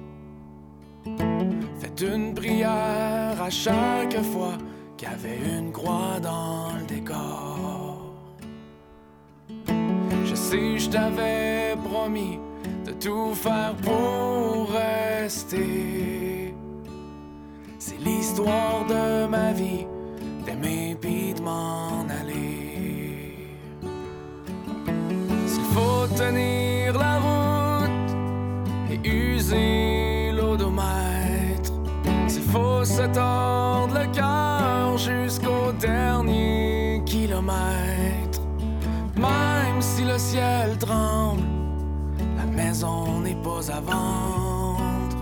fait 1.79 2.01
une 2.01 2.33
prière 2.33 3.41
à 3.41 3.49
chaque 3.49 4.21
fois 4.23 4.57
qu'il 4.95 5.07
y 5.09 5.11
avait 5.11 5.59
une 5.59 5.71
croix 5.71 6.19
dans 6.21 6.71
le 6.79 6.85
décor 6.85 7.86
si 10.49 10.79
je 10.79 10.89
t'avais 10.89 11.75
promis 11.83 12.39
de 12.85 12.91
tout 12.91 13.33
faire 13.33 13.75
pour 13.83 14.69
rester. 14.71 16.55
C'est 17.79 17.99
l'histoire 17.99 18.85
de 18.87 19.27
ma 19.27 19.51
vie, 19.51 19.85
d'aimer 20.45 20.95
puis 21.01 21.33
de 21.33 21.41
m'en 21.41 22.05
aller. 22.21 23.57
S'il 25.51 25.67
faut 25.75 26.07
tenir 26.15 26.97
la 26.97 27.15
route 27.25 28.11
et 28.91 28.99
user 29.09 30.31
l'odomètre, 30.31 31.73
s'il 32.27 32.47
faut 32.53 32.85
se 32.85 33.05
tordre 33.19 33.95
le 33.99 34.07
cœur 34.13 34.97
jusqu'au 34.97 35.73
dernier 35.73 37.01
kilomètre 37.05 38.26
même 39.77 39.83
si 39.83 40.03
le 40.05 40.17
ciel 40.17 40.75
tremble, 40.79 41.43
la 42.35 42.45
maison 42.45 43.19
n'est 43.19 43.35
pas 43.35 43.71
à 43.71 43.79
vendre. 43.79 45.15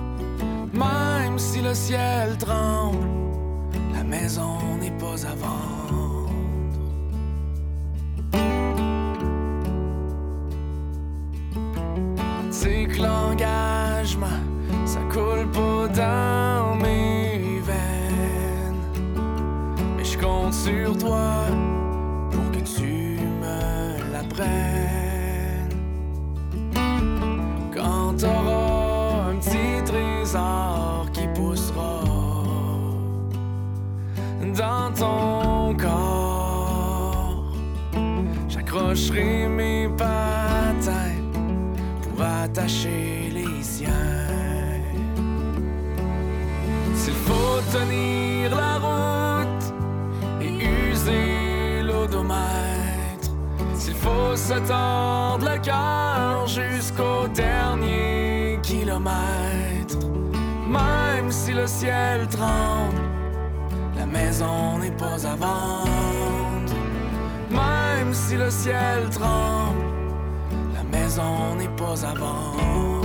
Même 0.72 1.38
si 1.38 1.62
le 1.62 1.74
ciel 1.74 2.38
tremble, 2.38 3.06
la 3.94 4.04
maison 4.06 4.58
n'est 4.80 4.98
pas 4.98 5.26
à 5.28 5.36
vendre. 5.36 6.32
C'est 12.50 12.86
que 12.86 13.02
l'engagement, 13.02 14.40
ça 14.86 15.02
coule 15.12 15.52
pas 15.52 15.88
dans 15.90 16.76
mes 16.76 17.60
veines. 17.60 18.86
Mais 19.98 20.06
je 20.06 20.18
compte 20.18 20.54
sur 20.54 20.98
toi 20.98 21.44
j'accrocherai 38.96 39.48
mes 39.50 39.90
patins 39.98 41.16
pour 42.02 42.22
attacher 42.22 43.30
les 43.34 43.62
siens. 43.62 43.92
S'il 46.96 47.14
faut 47.14 47.60
tenir 47.72 48.56
la 48.56 48.78
route 48.78 49.74
et 50.42 50.92
user 50.92 51.84
l'odomètre 51.84 52.66
faut 54.06 54.36
se 54.36 54.54
tordre 54.68 55.46
le 55.50 55.58
cœur 55.60 56.48
jusqu'au 56.48 57.28
dernier 57.34 58.60
kilomètre. 58.62 59.98
Même 60.68 61.32
si 61.32 61.54
le 61.54 61.68
ciel 61.68 62.28
tremble, 62.28 63.02
la 63.98 64.06
maison 64.06 64.78
n'est 64.80 64.98
pas 64.98 65.26
à 65.26 65.36
vendre. 65.36 66.45
Si 68.28 68.36
le 68.36 68.50
ciel 68.50 69.08
tremble, 69.12 69.86
la 70.74 70.84
maison 70.84 71.54
n'est 71.60 71.76
pas 71.78 72.04
à 72.04 72.16
vendre. 72.16 73.05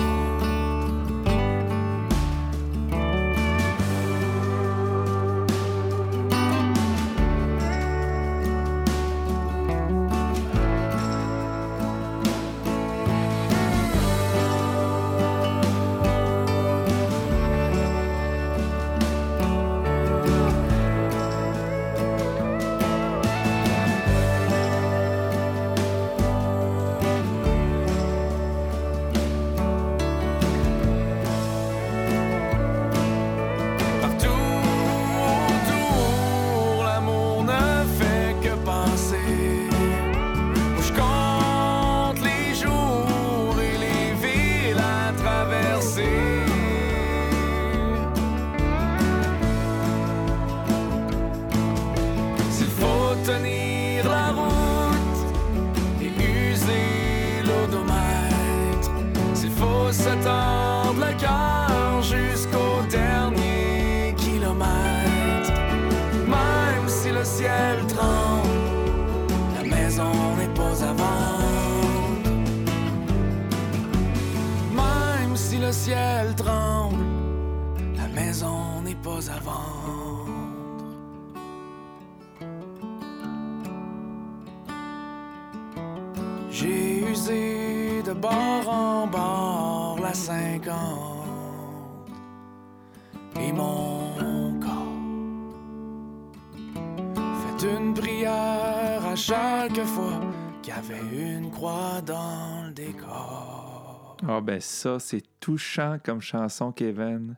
Une 97.65 97.93
prière 97.95 99.05
à 99.05 99.17
chaque 99.17 99.85
fois 99.85 100.21
qu'il 100.63 100.73
y 100.73 100.77
avait 100.77 101.37
une 101.37 101.51
croix 101.51 102.01
dans 102.05 102.67
le 102.67 102.73
décor. 102.73 104.17
Ah 104.27 104.41
ben 104.41 104.61
ça, 104.61 104.99
c'est 104.99 105.23
touchant 105.41 105.99
comme 106.03 106.21
chanson, 106.21 106.73
Kevin. 106.73 107.37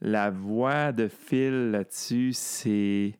La 0.00 0.30
voix 0.30 0.92
de 0.92 1.08
Phil 1.08 1.70
là-dessus, 1.70 2.32
c'est 2.32 3.18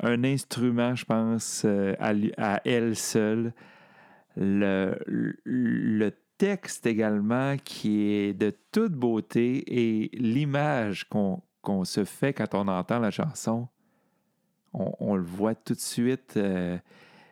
un 0.00 0.22
instrument, 0.24 0.94
je 0.94 1.04
pense, 1.04 1.62
euh, 1.64 1.94
à, 1.98 2.60
elle 2.64 2.96
seule. 2.96 3.52
Le, 4.36 6.10
texte 6.36 6.84
également 6.84 7.56
qui 7.62 8.10
est 8.10 8.34
de 8.34 8.52
toute 8.72 8.92
beauté 8.92 9.62
et 9.68 10.10
l'image 10.16 11.08
qu'on 11.08 11.84
se 11.84 12.04
fait 12.04 12.32
quand 12.32 12.56
on 12.56 12.66
entend 12.66 12.98
la 12.98 13.12
chanson, 13.12 13.68
on, 14.74 15.16
le 15.16 15.22
voit 15.22 15.54
tout 15.54 15.74
de 15.74 15.80
suite. 15.80 16.34
euh, 16.36 16.76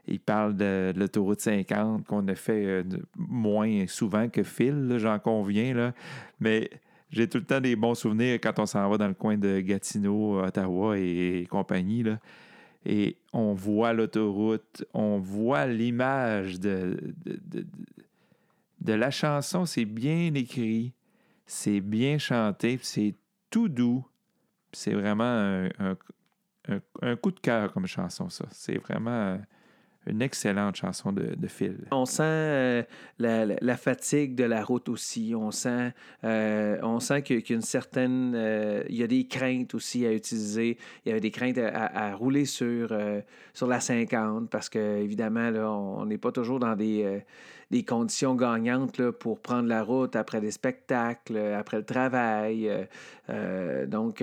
il 0.06 0.20
parle 0.20 0.56
de, 0.56 0.92
l'autoroute 0.96 1.40
50 1.40 2.06
qu'on 2.06 2.26
a 2.28 2.34
fait 2.34 2.64
euh, 2.66 2.82
moins 3.16 3.86
souvent 3.86 4.28
que 4.28 4.42
Phil, 4.42 4.96
j'en 4.98 5.18
conviens. 5.18 5.74
Là. 5.74 5.94
Mais 6.40 6.70
j'ai 7.10 7.28
tout 7.28 7.38
le 7.38 7.44
temps 7.44 7.60
des 7.60 7.76
bons 7.76 7.94
souvenirs 7.94 8.38
quand 8.42 8.58
on 8.58 8.66
s'en 8.66 8.88
va 8.88 8.96
dans 8.96 9.08
le 9.08 9.14
coin 9.14 9.36
de 9.36 9.60
Gatineau, 9.60 10.42
Ottawa 10.42 10.98
et, 10.98 11.46
compagnie. 11.50 12.04
Et 12.84 13.16
on 13.32 13.54
voit 13.54 13.92
l'autoroute, 13.92 14.84
on 14.92 15.18
voit 15.18 15.66
l'image 15.66 16.58
de, 16.58 16.96
la 18.84 19.10
chanson. 19.10 19.66
C'est 19.66 19.84
bien 19.84 20.34
écrit, 20.34 20.92
c'est 21.46 21.80
bien 21.80 22.18
chanté, 22.18 22.78
c'est 22.82 23.14
tout 23.50 23.68
doux. 23.68 24.04
C'est 24.72 24.94
vraiment 24.94 25.24
un- 25.78 25.96
un- 26.68 27.16
coup 27.16 27.30
de 27.32 27.40
cœur 27.40 27.72
comme 27.72 27.86
chanson, 27.86 28.28
ça. 28.28 28.46
C'est 28.52 28.78
vraiment 28.78 29.10
euh, 29.10 29.38
une 30.06 30.20
excellente 30.22 30.76
chanson 30.76 31.12
de, 31.12 31.34
de 31.36 31.46
Phil. 31.46 31.76
On 31.92 32.04
sent 32.06 32.22
euh, 32.24 32.82
la, 33.18 33.46
la- 33.46 33.76
fatigue 33.76 34.34
de 34.34 34.44
la 34.44 34.64
route 34.64 34.88
aussi. 34.88 35.32
On 35.36 35.50
sent, 35.50 35.92
euh, 36.24 36.78
on 36.82 36.98
sent 37.00 37.22
qu'il 37.22 37.38
y 37.40 37.52
a 37.52 37.54
une 37.54 37.62
certaine. 37.62 38.32
euh, 38.34 38.82
il 38.88 38.96
y 38.96 39.02
a 39.02 39.06
des 39.06 39.26
craintes 39.26 39.74
aussi 39.74 40.04
à 40.06 40.12
utiliser. 40.12 40.76
Il 41.04 41.08
y 41.08 41.12
avait 41.12 41.20
des 41.20 41.30
craintes 41.30 41.58
à, 41.58 42.10
à- 42.10 42.14
rouler 42.14 42.44
sur, 42.44 42.92
sur 43.54 43.66
la 43.66 43.80
50 43.80 44.50
parce 44.50 44.68
que, 44.68 44.98
évidemment, 44.98 45.50
là, 45.50 45.70
on 45.70 46.04
n'est 46.06 46.18
pas 46.18 46.32
toujours 46.32 46.58
dans 46.58 46.74
des, 46.76 47.22
des 47.70 47.84
conditions 47.84 48.34
gagnantes 48.34 48.98
là, 48.98 49.12
pour 49.12 49.40
prendre 49.40 49.68
la 49.68 49.82
route 49.82 50.16
après 50.16 50.40
des 50.40 50.50
spectacles, 50.50 51.36
après 51.38 51.76
le 51.78 51.84
travail. 51.84 52.70
donc, 53.86 54.22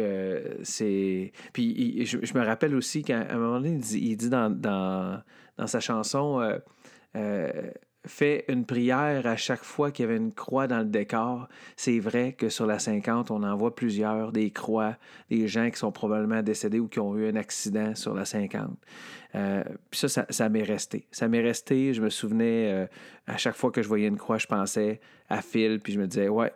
c'est. 0.64 1.32
Puis, 1.54 2.06
je, 2.06 2.18
me 2.38 2.44
rappelle 2.46 2.76
aussi 2.76 3.02
qu'à 3.04 3.22
un 3.30 3.38
moment 3.38 3.60
donné, 3.60 3.80
il 3.94 4.18
dit, 4.18 4.30
dans, 4.30 5.22
dans 5.60 5.68
sa 5.68 5.80
chanson. 5.80 6.42
euh, 6.42 6.58
euh, 7.16 7.72
fait 8.08 8.46
une 8.48 8.66
prière 8.66 9.28
à 9.28 9.36
chaque 9.36 9.64
fois 9.64 9.92
qu'il 9.92 10.04
y 10.06 10.08
avait 10.08 10.18
une 10.18 10.32
croix 10.32 10.68
dans 10.68 10.80
le 10.80 10.86
décor. 10.86 11.50
C'est 11.76 12.00
vrai 12.00 12.32
que 12.32 12.48
sur 12.48 12.66
la 12.66 12.80
50, 12.80 13.30
on 13.30 13.44
en 13.44 13.58
voit 13.58 13.76
plusieurs, 13.76 14.32
des 14.32 14.52
croix, 14.52 14.96
des 15.30 15.50
gens 15.50 15.70
qui 15.70 15.78
sont 15.78 15.92
probablement 15.92 16.42
décédés 16.42 16.80
ou 16.80 16.88
qui 16.88 17.02
ont 17.02 17.18
eu 17.18 17.28
un 17.28 17.36
accident 17.36 17.94
sur 17.96 18.14
la 18.14 18.24
50. 18.24 18.70
Euh, 19.36 19.64
puis 19.92 20.00
ça, 20.08 20.26
ça, 20.30 20.50
m'est 20.50 20.64
resté. 20.64 21.08
Ça 21.12 21.28
m'est 21.28 21.42
resté. 21.42 21.94
Je 21.94 22.02
me 22.02 22.10
souvenais, 22.10 22.88
à 23.28 23.36
chaque 23.36 23.56
fois 23.56 23.70
que 23.70 23.82
je 23.84 23.88
voyais 23.90 24.08
une 24.08 24.18
croix, 24.18 24.38
je 24.38 24.48
pensais 24.48 25.02
à 25.28 25.42
Phil, 25.42 25.82
puis 25.82 25.92
je 25.92 26.00
me 26.00 26.08
disais, 26.08 26.30
ouais, 26.30 26.54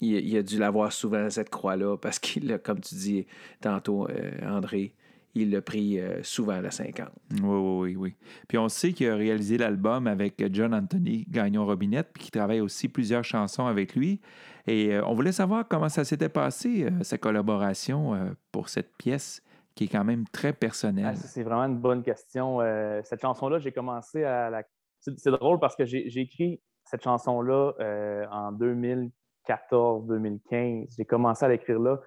il, 0.00 0.36
a 0.36 0.42
dû 0.42 0.58
l'avoir 0.58 0.92
souvent, 0.92 1.30
cette 1.30 1.48
croix-là, 1.48 1.96
parce 1.96 2.18
qu'il 2.18 2.48
l'a, 2.48 2.58
comme 2.58 2.80
tu 2.80 2.96
dis 2.96 3.26
tantôt, 3.62 4.08
André, 4.42 4.94
il 5.34 5.50
l'a 5.50 5.62
pris 5.62 6.00
euh, 6.00 6.22
souvent 6.22 6.54
à 6.54 6.60
la 6.60 6.70
50. 6.70 7.08
Oui, 7.30 7.40
oui, 7.42 7.50
oui, 7.50 7.96
oui. 7.96 8.14
Puis 8.48 8.58
on 8.58 8.68
sait 8.68 8.92
qu'il 8.92 9.08
a 9.08 9.16
réalisé 9.16 9.58
l'album 9.58 10.06
avec 10.06 10.42
John 10.52 10.74
Anthony 10.74 11.26
Gagnon-Robinette, 11.28 12.10
puis 12.12 12.24
qu'il 12.24 12.32
travaille 12.32 12.60
aussi 12.60 12.88
plusieurs 12.88 13.24
chansons 13.24 13.66
avec 13.66 13.94
lui. 13.94 14.20
Et 14.66 14.94
euh, 14.94 15.04
on 15.04 15.14
voulait 15.14 15.32
savoir 15.32 15.66
comment 15.68 15.88
ça 15.88 16.04
s'était 16.04 16.28
passé, 16.28 16.84
euh, 16.84 17.02
sa 17.02 17.16
collaboration 17.18 18.14
euh, 18.14 18.30
pour 18.52 18.68
cette 18.68 18.96
pièce 18.96 19.42
qui 19.74 19.84
est 19.84 19.88
quand 19.88 20.04
même 20.04 20.26
très 20.28 20.52
personnelle. 20.52 21.06
Ah, 21.08 21.16
c'est 21.16 21.42
vraiment 21.42 21.64
une 21.64 21.78
bonne 21.78 22.02
question. 22.02 22.60
Euh, 22.60 23.00
cette 23.04 23.22
chanson-là, 23.22 23.58
j'ai 23.58 23.72
commencé 23.72 24.22
à 24.24 24.50
la. 24.50 24.62
C'est 25.00 25.30
drôle 25.30 25.58
parce 25.58 25.76
que 25.76 25.86
j'ai 25.86 26.20
écrit 26.20 26.60
cette 26.84 27.02
chanson-là 27.02 27.72
euh, 27.80 28.26
en 28.30 28.52
2014-2015. 28.52 30.94
J'ai 30.96 31.06
commencé 31.06 31.46
à 31.46 31.48
l'écrire 31.48 31.78
là 31.78 31.98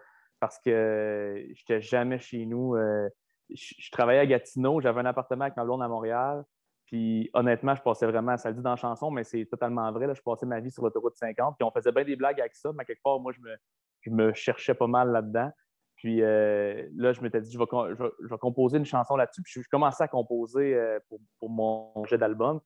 parce 0.43 0.59
que 0.59 1.41
je 1.41 1.51
n'étais 1.51 1.79
jamais 1.79 2.19
chez 2.19 2.45
nous. 2.45 2.75
Euh, 2.75 3.07
je, 3.49 3.89
travaillais 3.91 4.19
à 4.19 4.25
Gatineau, 4.25 4.81
j'avais 4.81 4.99
un 4.99 5.05
appartement 5.05 5.45
avec 5.45 5.55
ma 5.55 5.63
à 5.63 5.87
Montréal. 5.87 6.43
Puis 6.85 7.29
honnêtement, 7.33 7.75
je 7.75 7.81
passais 7.81 8.05
vraiment, 8.05 8.35
ça 8.35 8.49
le 8.49 8.57
dit 8.57 8.61
dans 8.61 8.71
la 8.71 8.75
chanson, 8.75 9.09
mais 9.09 9.23
c'est 9.23 9.45
totalement 9.45 9.89
vrai. 9.93 10.05
Là, 10.05 10.13
je 10.13 10.21
passais 10.21 10.45
ma 10.45 10.59
vie 10.59 10.69
sur 10.69 10.83
l'autoroute 10.83 11.15
50. 11.15 11.55
Puis 11.57 11.65
on 11.65 11.71
faisait 11.71 11.93
bien 11.93 12.03
des 12.03 12.17
blagues 12.17 12.41
avec 12.41 12.55
ça, 12.55 12.73
mais 12.77 12.83
quelque 12.83 13.01
part, 13.01 13.21
moi, 13.21 13.31
je 13.31 13.39
me, 13.39 13.55
je 14.01 14.09
me 14.09 14.33
cherchais 14.33 14.73
pas 14.73 14.87
mal 14.87 15.13
là-dedans. 15.13 15.49
Puis 15.95 16.21
euh, 16.21 16.89
là, 16.93 17.13
je 17.13 17.21
m'étais 17.21 17.39
dit, 17.39 17.49
je 17.49 17.57
vais, 17.57 18.37
composer 18.37 18.79
une 18.79 18.85
chanson 18.85 19.15
là-dessus. 19.15 19.43
Puis 19.43 19.61
je, 19.61 19.69
commençais 19.69 20.03
à 20.03 20.09
composer 20.09 20.75
euh, 20.75 20.99
pour, 21.07 21.21
pour 21.39 21.49
mon 21.49 22.03
jet 22.03 22.17
d'album. 22.17 22.59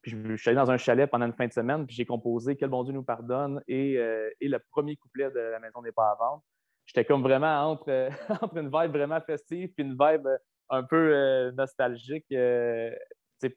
Puis 0.00 0.12
je, 0.12 0.36
suis 0.36 0.50
allé 0.50 0.58
dans 0.58 0.70
un 0.70 0.76
chalet 0.76 1.10
pendant 1.10 1.26
une 1.26 1.32
fin 1.32 1.48
de 1.48 1.52
semaine, 1.52 1.86
puis 1.88 1.96
j'ai 1.96 2.06
composé 2.06 2.54
Quel 2.54 2.70
bon 2.70 2.84
Dieu 2.84 2.94
nous 2.94 3.02
pardonne 3.02 3.60
et, 3.66 3.94
et 3.94 4.48
le 4.48 4.60
premier 4.70 4.94
couplet 4.94 5.28
de 5.32 5.40
La 5.40 5.58
maison 5.58 5.82
n'est 5.82 5.90
pas 5.90 6.10
à 6.10 6.14
vendre. 6.14 6.44
J'étais 6.86 7.04
comme 7.04 7.22
vraiment 7.22 7.70
entre, 7.70 7.90
euh, 7.90 8.10
entre 8.40 8.56
une 8.56 8.70
vibe 8.70 8.92
vraiment 8.92 9.20
festive 9.20 9.68
puis 9.76 9.84
une 9.84 9.92
vibe 9.92 10.26
euh, 10.26 10.38
un 10.70 10.82
peu 10.82 11.14
euh, 11.14 11.52
nostalgique, 11.52 12.26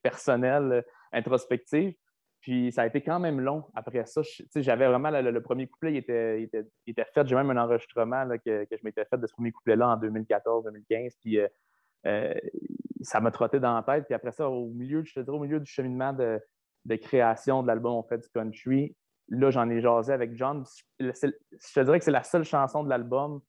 personnelle, 0.03 0.83
introspective. 1.11 1.95
Puis 2.41 2.71
ça 2.71 2.83
a 2.83 2.87
été 2.87 3.01
quand 3.01 3.19
même 3.19 3.39
long 3.39 3.65
après 3.73 4.05
ça. 4.05 4.21
J'avais 4.55 4.87
vraiment 4.87 5.09
le, 5.09 5.41
premier 5.41 5.67
couplet, 5.67 5.93
il 5.93 5.97
était, 5.97 6.41
il 6.41 6.43
était, 6.45 6.65
il 6.85 6.91
était 6.91 7.05
fait. 7.05 7.27
J'ai 7.27 7.35
même 7.35 7.49
un 7.49 7.57
enregistrement 7.57 8.23
là, 8.23 8.37
que, 8.37 8.65
que 8.65 8.77
je 8.77 8.81
m'étais 8.83 9.05
fait 9.05 9.17
de 9.17 9.27
ce 9.27 9.33
premier 9.33 9.51
couplet-là 9.51 9.89
en 9.89 9.97
2014-2015. 9.97 11.15
Puis 11.19 11.39
ça 13.01 13.19
m'a 13.19 13.31
trotté 13.31 13.59
dans 13.59 13.75
la 13.75 13.83
tête. 13.83 14.05
Puis 14.05 14.13
après 14.13 14.31
ça, 14.31 14.47
au 14.49 14.69
milieu, 14.69 15.03
je 15.03 15.19
te 15.19 15.31
au 15.31 15.39
milieu 15.39 15.59
du 15.59 15.69
cheminement 15.69 16.13
de, 16.13 16.39
de 16.85 16.95
création 16.95 17.61
de 17.61 17.67
l'album 17.67 17.93
On 17.93 18.03
fait 18.03 18.19
du 18.19 18.29
country, 18.29 18.95
là, 19.29 19.51
j'en 19.51 19.69
ai 19.69 19.81
jasé 19.81 20.13
avec 20.13 20.35
John. 20.35 20.63
Je 20.99 21.11
te 21.11 21.79
dirais 21.79 21.99
que 21.99 22.05
c'est 22.05 22.11
la 22.11 22.23
seule 22.23 22.43
chanson 22.43 22.83
de 22.83 22.89
l'album 22.89 23.41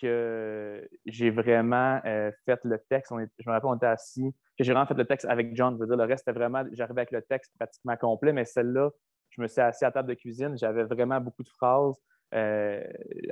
que 0.00 0.88
j'ai 1.06 1.30
vraiment 1.30 2.00
euh, 2.04 2.30
fait 2.44 2.60
le 2.64 2.78
texte. 2.90 3.12
Je 3.38 3.48
me 3.48 3.52
rappelle, 3.52 3.70
on 3.70 3.76
était 3.76 3.86
assis, 3.86 4.34
que 4.58 4.64
j'ai 4.64 4.72
vraiment 4.72 4.86
fait 4.86 4.94
le 4.94 5.06
texte 5.06 5.26
avec 5.26 5.56
John. 5.56 5.74
Je 5.74 5.80
veux 5.80 5.86
dire, 5.86 5.96
le 5.96 6.04
reste, 6.04 6.24
c'était 6.26 6.38
vraiment, 6.38 6.64
j'arrivais 6.72 7.02
avec 7.02 7.12
le 7.12 7.22
texte 7.22 7.52
pratiquement 7.58 7.96
complet, 7.96 8.32
mais 8.32 8.44
celle-là, 8.44 8.90
je 9.30 9.40
me 9.40 9.48
suis 9.48 9.60
assis 9.60 9.84
à 9.84 9.90
table 9.90 10.08
de 10.08 10.14
cuisine, 10.14 10.56
j'avais 10.56 10.84
vraiment 10.84 11.20
beaucoup 11.20 11.42
de 11.42 11.48
phrases 11.48 11.96
euh, 12.34 12.82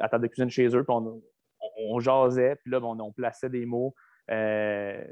à 0.01 0.09
table 0.09 0.25
de 0.25 0.29
cuisine 0.29 0.51
chez 0.51 0.67
eux, 0.75 0.85
puis 0.85 0.95
on, 1.89 2.01
jasait, 2.01 2.57
puis 2.57 2.71
là, 2.71 2.81
on, 2.83 3.13
plaçait 3.13 3.49
des 3.49 3.67
mots. 3.67 3.95
Euh, 4.31 5.05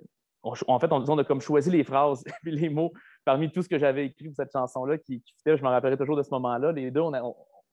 en 0.43 0.79
fait, 0.79 0.93
on, 0.93 1.05
on 1.09 1.19
a 1.19 1.25
comme 1.25 1.41
choisi 1.41 1.71
les 1.71 1.85
phrases 1.85 2.25
puis 2.43 2.53
les 2.53 2.69
mots 2.69 2.93
parmi 3.25 3.51
tout 3.51 3.63
ce 3.63 3.69
que 3.69 3.79
j'avais 3.79 4.07
écrit 4.07 4.27
pour 4.27 4.37
cette 4.37 4.53
chanson-là 4.53 4.99
qui, 4.99 5.23
qui. 5.23 5.35
Je 5.47 5.63
me 5.63 5.69
rappellerai 5.69 5.97
toujours 5.99 6.17
de 6.17 6.23
ce 6.23 6.31
moment-là. 6.33 6.73
Les 6.73 6.91
deux, 6.91 7.01
on 7.01 7.13
a- 7.15 7.23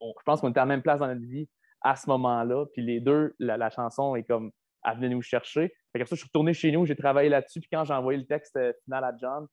je 0.02 0.24
pense 0.26 0.42
qu'on 0.42 0.50
était 0.50 0.60
à 0.60 0.64
la 0.64 0.68
même 0.68 0.82
place 0.82 1.00
dans 1.00 1.08
notre 1.08 1.22
vie 1.26 1.50
à 1.82 1.96
ce 1.96 2.10
moment-là. 2.10 2.66
Puis 2.74 2.82
les 2.82 3.00
deux, 3.00 3.34
la, 3.40 3.70
chanson 3.70 4.16
est 4.16 4.24
comme 4.24 4.52
elle 4.86 4.96
venait 4.96 5.10
nous 5.10 5.22
chercher. 5.22 5.74
Fait 5.92 6.00
que 6.00 6.06
ça, 6.06 6.16
je 6.16 6.22
suis 6.22 6.28
retourné 6.28 6.54
chez 6.54 6.72
nous, 6.72 6.86
j'ai 6.86 6.96
travaillé 6.96 7.30
là-dessus. 7.30 7.60
Puis 7.60 7.70
quand 7.72 7.84
j'ai 7.84 7.94
envoyé 7.94 8.18
le 8.20 8.26
texte 8.26 8.56
euh, 8.56 8.72
final 8.86 9.04
à 9.04 9.12
John, 9.20 9.48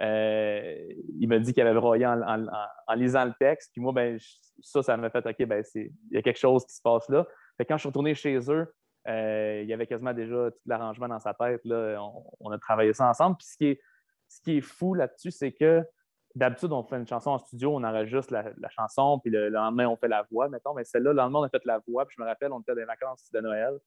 euh, 0.00 0.74
il 1.20 1.28
m'a 1.28 1.38
dit 1.38 1.52
qu'il 1.52 1.62
avait 1.66 1.78
broyé 1.78 2.06
en, 2.06 2.20
en- 2.22 2.94
lisant 2.94 3.24
le 3.24 3.34
texte. 3.38 3.70
Puis 3.72 3.80
moi, 3.80 3.92
ben, 3.92 4.18
ça, 4.60 4.82
ça 4.82 4.96
m'a 4.96 5.10
fait 5.10 5.24
OK, 5.26 5.44
ben, 5.46 5.62
il 5.74 5.90
y 6.10 6.16
a 6.18 6.22
quelque 6.22 6.38
chose 6.38 6.64
qui 6.66 6.74
se 6.74 6.82
passe 6.82 7.08
là. 7.08 7.26
Fait 7.56 7.64
que 7.64 7.68
quand 7.68 7.76
je 7.76 7.80
suis 7.82 7.88
retourné 7.88 8.14
chez 8.14 8.38
eux, 8.50 8.66
Euh, 9.08 9.58
il 9.64 9.68
y 9.68 9.72
avait 9.74 9.88
quasiment 9.88 10.14
déjà 10.14 10.52
tout 10.52 10.60
l'arrangement 10.64 11.08
dans 11.08 11.18
sa 11.18 11.34
tête. 11.34 11.60
Là. 11.64 11.98
On, 12.00 12.22
on 12.38 12.50
a 12.52 12.58
travaillé 12.58 12.92
ça 12.92 13.08
ensemble. 13.10 13.36
Puis 13.36 13.48
ce 13.48 13.56
qui 13.56 13.66
est, 13.70 13.80
ce 14.36 14.40
qui 14.42 14.58
est 14.58 14.60
fou 14.60 14.94
là-dessus, 14.94 15.30
c'est 15.30 15.52
que 15.52 15.84
d'habitude, 16.34 16.72
on 16.72 16.82
fait 16.82 16.96
une 16.96 17.06
chanson 17.06 17.30
en 17.32 17.38
studio, 17.38 17.74
on 17.74 17.84
enregistre 17.84 18.32
la, 18.32 18.44
la 18.56 18.68
chanson, 18.70 19.18
puis 19.20 19.30
le 19.30 19.48
lendemain, 19.50 19.86
on 19.88 19.96
fait 19.96 20.08
la 20.08 20.22
voix, 20.30 20.48
mettons. 20.48 20.72
Mais 20.74 20.84
celle-là, 20.84 21.10
le 21.10 21.16
lendemain, 21.16 21.40
on 21.40 21.42
a 21.42 21.48
fait 21.50 21.64
la 21.66 21.80
voix. 21.86 22.06
Puis 22.06 22.16
je 22.18 22.22
me 22.22 22.26
rappelle, 22.26 22.52
on 22.52 22.60
était 22.60 22.72
dans 22.72 22.78
les 22.80 22.86
vacances 22.86 23.30
de 23.32 23.40
Noël. 23.40 23.78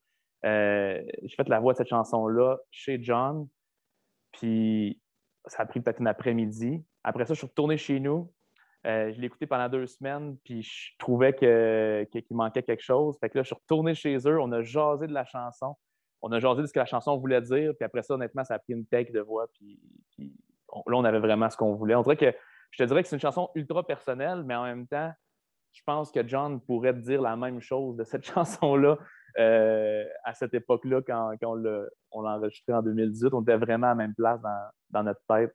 Euh, 0.45 1.01
J'ai 1.23 1.35
fait 1.35 1.49
la 1.49 1.59
voix 1.59 1.73
de 1.73 1.77
cette 1.79 1.87
chanson-là 1.89 2.57
chez 2.69 3.01
John. 3.01 3.47
Puis 4.33 5.01
ça 5.47 5.63
a 5.63 5.65
pris 5.65 5.79
peut-être 5.79 5.99
une 5.99 6.07
après-midi. 6.07 6.83
Après 7.03 7.25
ça, 7.25 7.33
je 7.33 7.39
suis 7.39 7.47
retourné 7.47 7.77
chez 7.77 7.99
nous. 7.99 8.31
Euh, 8.85 9.11
je 9.13 9.19
l'ai 9.19 9.25
écouté 9.25 9.47
pendant 9.47 9.67
deux 9.67 9.87
semaines, 9.87 10.37
puis 10.43 10.61
je 10.61 10.91
trouvais 10.99 11.33
que- 11.33 12.05
que- 12.13 12.19
qu'il 12.19 12.37
manquait 12.37 12.61
quelque 12.61 12.83
chose. 12.83 13.17
Fait 13.19 13.29
que 13.29 13.37
là, 13.39 13.43
je 13.43 13.47
suis 13.47 13.55
retourné 13.55 13.95
chez 13.95 14.15
eux, 14.27 14.39
on 14.39 14.51
a 14.51 14.61
jasé 14.61 15.07
de 15.07 15.13
la 15.13 15.25
chanson. 15.25 15.75
On 16.21 16.31
a 16.31 16.39
jasé 16.39 16.61
de 16.61 16.67
ce 16.67 16.73
que 16.73 16.79
la 16.79 16.85
chanson 16.85 17.17
voulait 17.17 17.41
dire, 17.41 17.73
puis 17.75 17.85
après 17.85 18.03
ça, 18.03 18.15
honnêtement, 18.15 18.43
ça 18.43 18.55
a 18.55 18.59
pris 18.59 18.73
une 18.73 18.85
take 18.85 19.11
de 19.11 19.19
voix, 19.19 19.47
puis, 19.53 19.79
là, 20.17 20.25
on 20.87 21.03
avait 21.03 21.19
vraiment 21.19 21.49
ce 21.49 21.57
qu'on 21.57 21.75
voulait. 21.75 21.95
On 21.95 22.01
dirait 22.01 22.17
que 22.17 22.33
je 22.71 22.83
te 22.83 22.87
dirais 22.87 23.03
que 23.03 23.09
c'est 23.09 23.15
une 23.15 23.21
chanson 23.21 23.49
ultra 23.55 23.85
personnelle, 23.85 24.43
mais 24.43 24.55
en 24.55 24.63
même 24.63 24.87
temps, 24.87 25.11
je 25.71 25.81
pense 25.85 26.11
que 26.11 26.25
John 26.25 26.61
pourrait 26.61 26.93
dire 26.93 27.21
la 27.21 27.35
même 27.35 27.59
chose 27.61 27.97
de 27.97 28.03
cette 28.03 28.25
chanson-là 28.33 28.97
euh, 29.37 30.05
à 30.23 30.33
cette 30.33 30.53
époque-là, 30.53 31.01
quand, 31.01 31.35
on 31.41 31.55
l'a 31.55 31.87
enregistrée 32.11 32.73
en 32.73 32.81
2018. 32.81 33.33
On 33.33 33.41
était 33.41 33.57
vraiment 33.57 33.87
à 33.87 33.89
la 33.89 33.95
même 33.95 34.15
place 34.15 34.39
dans, 34.89 35.03
notre 35.03 35.21
tête. 35.27 35.53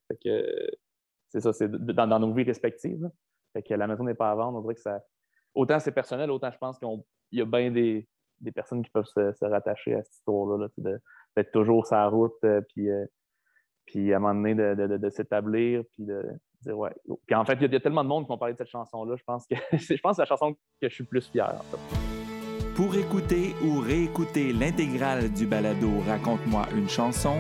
C'est 1.31 1.41
ça, 1.41 1.53
c'est 1.53 1.71
dans, 1.71 2.19
nos 2.19 2.33
vies 2.35 2.45
respectives. 2.45 3.11
Fait 3.53 3.63
que 3.63 3.75
la 3.75 3.87
maison 3.87 4.05
n'est 4.05 4.15
pas 4.15 4.31
à 4.31 4.35
vendre. 4.35 4.59
On 4.59 4.63
dirait 4.63 4.75
que 4.75 4.81
ça. 4.81 5.01
Autant 5.55 5.81
c'est 5.81 5.93
personnel, 5.93 6.31
autant 6.31 6.51
je 6.51 6.59
pense 6.59 6.79
qu'il 6.79 7.03
y 7.33 7.41
a 7.41 7.45
bien 7.45 7.71
des, 7.71 8.07
des 8.41 8.53
personnes 8.53 8.83
qui 8.83 8.91
peuvent 8.91 9.07
se, 9.07 9.45
rattacher 9.45 9.95
à 9.95 10.03
cette 10.03 10.15
histoire-là, 10.15 10.69
d'être 11.37 11.53
toujours 11.53 11.87
la 11.91 12.09
route, 12.09 12.33
euh, 12.45 12.61
puis, 12.75 12.91
euh, 12.91 13.05
puis 13.87 14.13
à 14.13 14.17
un 14.17 14.21
moment 14.21 14.35
donné 14.35 14.55
de, 14.55 15.09
s'établir, 15.11 15.83
puis 15.95 16.05
de 16.05 16.23
dire 16.63 16.79
ouais. 16.79 16.95
Puis 17.27 17.35
en 17.35 17.45
fait, 17.45 17.59
il 17.61 17.73
y, 17.73 17.77
a- 17.77 17.81
tellement 17.81 18.05
de 18.05 18.09
monde 18.09 18.25
qui 18.25 18.31
m'ont 18.33 18.39
parlé 18.39 18.55
de 18.55 18.59
cette 18.59 18.69
chanson-là. 18.69 19.17
Je 19.17 19.25
pense 19.25 19.47
que 19.47 19.55
je 19.73 20.01
pense 20.01 20.13
que 20.13 20.17
c'est 20.17 20.23
la 20.23 20.27
chanson 20.27 20.55
que 20.55 20.89
je 20.89 20.95
suis 20.95 21.05
plus 21.05 21.29
fier. 21.29 21.53
Pour 22.77 22.95
écouter 22.97 23.55
ou 23.65 23.81
réécouter 23.81 24.53
l'intégrale 24.53 25.31
du 25.33 25.47
balado 25.47 25.91
Raconte-moi 26.07 26.67
une 26.77 26.89
chanson, 26.89 27.37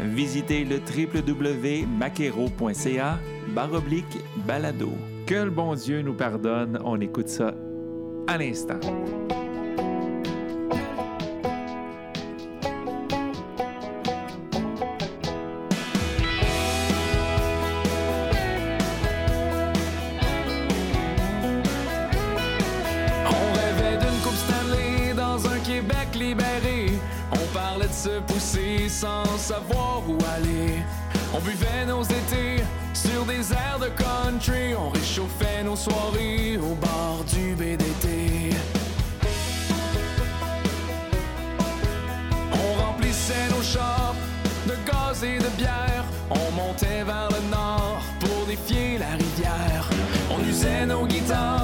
visitez 0.00 0.64
le 0.64 0.76
www.maquero.ca 0.76 3.18
baroblique 3.54 4.18
balado. 4.46 4.90
Que 5.26 5.44
le 5.44 5.50
bon 5.50 5.74
Dieu 5.74 6.02
nous 6.02 6.14
pardonne, 6.14 6.78
on 6.84 7.00
écoute 7.00 7.28
ça 7.28 7.54
à 8.26 8.36
l'instant. 8.36 8.80
On 31.36 31.40
buvait 31.40 31.84
nos 31.86 32.02
étés 32.02 32.62
sur 32.92 33.24
des 33.24 33.52
airs 33.52 33.80
de 33.80 33.88
country. 33.88 34.74
On 34.76 34.90
réchauffait 34.90 35.64
nos 35.64 35.74
soirées 35.74 36.56
au 36.58 36.74
bord 36.74 37.24
du 37.32 37.54
BDT. 37.54 38.50
On 42.52 42.84
remplissait 42.86 43.48
nos 43.50 43.62
chars 43.62 44.14
de 44.66 44.74
gaz 44.88 45.24
et 45.24 45.38
de 45.38 45.48
bière. 45.56 46.04
On 46.30 46.52
montait 46.52 47.02
vers 47.04 47.28
le 47.30 47.50
nord 47.50 48.00
pour 48.20 48.46
défier 48.46 48.98
la 48.98 49.10
rivière. 49.12 49.90
On 50.30 50.40
usait 50.48 50.86
nos 50.86 51.04
guitares, 51.06 51.63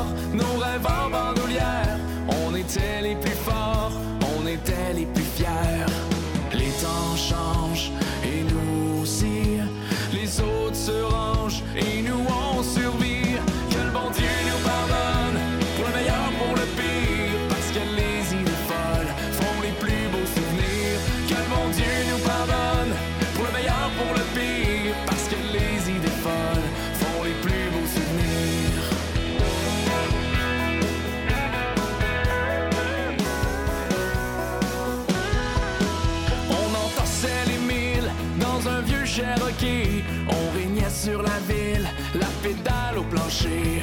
un 38.68 38.80
vieux 38.82 39.04
Cherokee. 39.04 40.04
On 40.28 40.58
régnait 40.58 40.90
sur 40.90 41.22
la 41.22 41.38
ville, 41.48 41.88
la 42.14 42.26
pédale 42.42 42.98
au 42.98 43.02
plancher. 43.02 43.82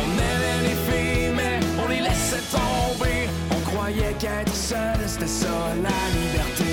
On 0.00 0.08
aimait 0.28 0.60
les 0.68 0.78
filles, 0.86 1.32
mais 1.34 1.60
on 1.82 1.88
les 1.88 2.00
laissait 2.00 2.44
tomber. 2.50 3.28
On 3.50 3.60
croyait 3.70 4.14
qu'être 4.18 4.54
seul, 4.54 4.98
c'était 5.06 5.26
ça 5.26 5.48
la 5.82 6.00
liberté. 6.18 6.72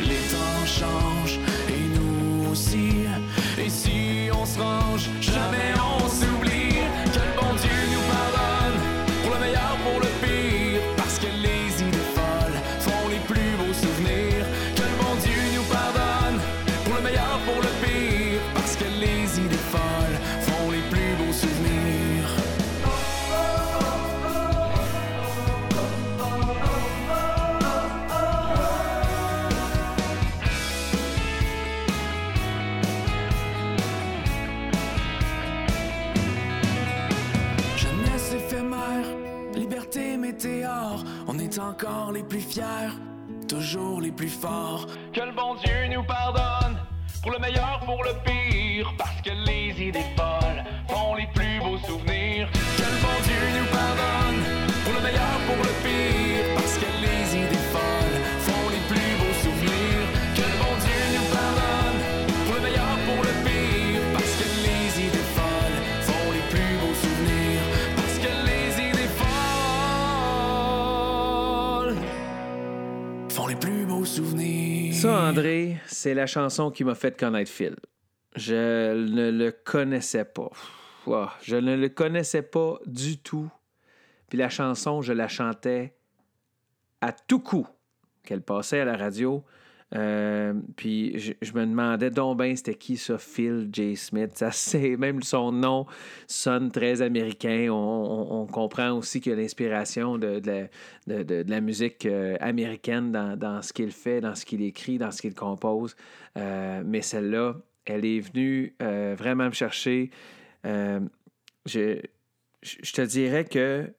Les 0.00 0.22
temps 0.32 0.66
changent 0.66 1.40
et 1.68 1.98
nous 1.98 2.50
aussi. 2.50 3.06
Et 3.58 3.70
si 3.70 4.30
on 4.32 4.44
se 4.44 4.58
range, 4.58 5.08
jamais 5.20 5.72
on 5.76 6.08
s'oublie. 6.08 6.25
Encore 41.58 42.12
les 42.12 42.22
plus 42.22 42.40
fiers, 42.40 42.92
toujours 43.48 44.00
les 44.00 44.12
plus 44.12 44.28
forts. 44.28 44.86
Que 45.12 45.20
le 45.20 45.32
bon 45.32 45.54
Dieu 45.56 45.86
nous 45.94 46.02
pardonne, 46.02 46.78
pour 47.22 47.32
le 47.32 47.38
meilleur, 47.38 47.80
pour 47.84 48.02
le 48.04 48.12
pire, 48.24 48.92
parce 48.98 49.20
que 49.22 49.30
les 49.30 49.88
idées 49.88 50.04
folles 50.16 50.64
font 50.88 51.14
les 51.14 51.26
plus 51.34 51.58
beaux 51.60 51.78
souvenirs. 51.78 52.15
André, 75.26 75.80
c'est 75.86 76.14
la 76.14 76.28
chanson 76.28 76.70
qui 76.70 76.84
m'a 76.84 76.94
fait 76.94 77.18
connaître 77.18 77.50
Phil. 77.50 77.74
Je 78.36 78.94
ne 78.94 79.32
le 79.32 79.50
connaissais 79.50 80.24
pas. 80.24 80.50
Ouah, 81.04 81.34
je 81.42 81.56
ne 81.56 81.74
le 81.74 81.88
connaissais 81.88 82.42
pas 82.42 82.78
du 82.86 83.18
tout. 83.18 83.50
Puis 84.28 84.38
la 84.38 84.48
chanson, 84.48 85.02
je 85.02 85.12
la 85.12 85.26
chantais 85.26 85.96
à 87.00 87.10
tout 87.10 87.40
coup 87.40 87.66
qu'elle 88.22 88.40
passait 88.40 88.78
à 88.78 88.84
la 88.84 88.96
radio. 88.96 89.44
Euh, 89.94 90.52
puis 90.76 91.16
je, 91.16 91.52
me 91.52 91.64
demandais 91.64 92.10
donc 92.10 92.38
ben 92.38 92.56
c'était 92.56 92.74
qui 92.74 92.96
ça, 92.96 93.18
Phil 93.18 93.68
J. 93.72 93.96
Smith. 93.96 94.32
Ça, 94.34 94.50
c'est, 94.50 94.96
même 94.98 95.22
son 95.22 95.52
nom 95.52 95.86
sonne 96.26 96.70
très 96.70 97.02
américain. 97.02 97.68
On, 97.70 98.46
comprend 98.46 98.92
aussi 98.92 99.20
que 99.20 99.30
l'inspiration 99.30 100.18
de, 100.18 100.40
de 100.40 100.68
la, 101.06 101.24
de- 101.24 101.44
la 101.46 101.60
musique 101.60 102.06
euh, 102.06 102.36
américaine 102.40 103.12
dans, 103.12 103.62
ce 103.62 103.72
qu'il 103.72 103.92
fait, 103.92 104.20
dans 104.20 104.34
ce 104.34 104.44
qu'il 104.44 104.62
écrit, 104.62 104.98
dans 104.98 105.10
ce 105.10 105.20
qu'il 105.22 105.34
compose. 105.34 105.96
Euh, 106.36 106.82
mais 106.84 107.02
celle-là, 107.02 107.56
elle 107.84 108.04
est 108.04 108.20
venue 108.20 108.74
vraiment 108.80 109.46
me 109.46 109.52
chercher. 109.52 110.10
Je 110.64 112.00
te 112.64 113.02
dirais 113.02 113.44
que 113.44 113.92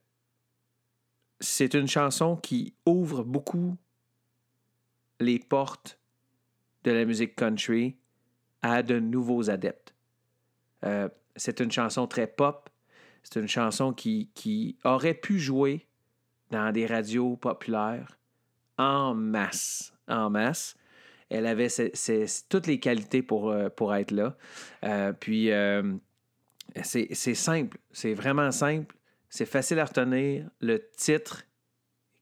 c'est 1.39 1.73
une 1.73 1.87
chanson 1.87 2.35
qui 2.35 2.73
ouvre 2.85 3.23
beaucoup 3.23 3.77
les 5.19 5.39
portes 5.39 5.99
de 6.83 6.91
la 6.91 7.05
musique 7.05 7.35
country 7.35 7.97
à 8.61 8.83
de 8.83 8.99
nouveaux 8.99 9.49
adeptes. 9.49 9.93
Euh, 10.85 11.09
c'est 11.35 11.59
une 11.59 11.71
chanson 11.71 12.07
très 12.07 12.27
pop. 12.27 12.69
C'est 13.23 13.39
une 13.39 13.47
chanson 13.47 13.93
qui, 13.93 14.77
aurait 14.83 15.13
pu 15.13 15.39
jouer 15.39 15.85
dans 16.51 16.71
des 16.71 16.85
radios 16.85 17.35
populaires 17.35 18.17
en 18.77 19.13
masse. 19.13 19.93
En 20.07 20.29
masse. 20.29 20.75
Elle 21.29 21.45
avait 21.45 21.67
toutes 22.47 22.67
les 22.67 22.79
qualités 22.79 23.21
pour, 23.21 23.49
euh, 23.49 23.67
pour 23.69 23.93
être 23.93 24.11
là. 24.11 24.37
Euh, 24.85 25.11
puis, 25.11 25.49
c'est 26.83 27.35
simple. 27.35 27.77
C'est 27.91 28.13
vraiment 28.13 28.51
simple. 28.51 28.95
C'est 29.29 29.45
facile 29.45 29.79
à 29.79 29.85
retenir. 29.85 30.49
Le 30.61 30.89
titre, 30.95 31.43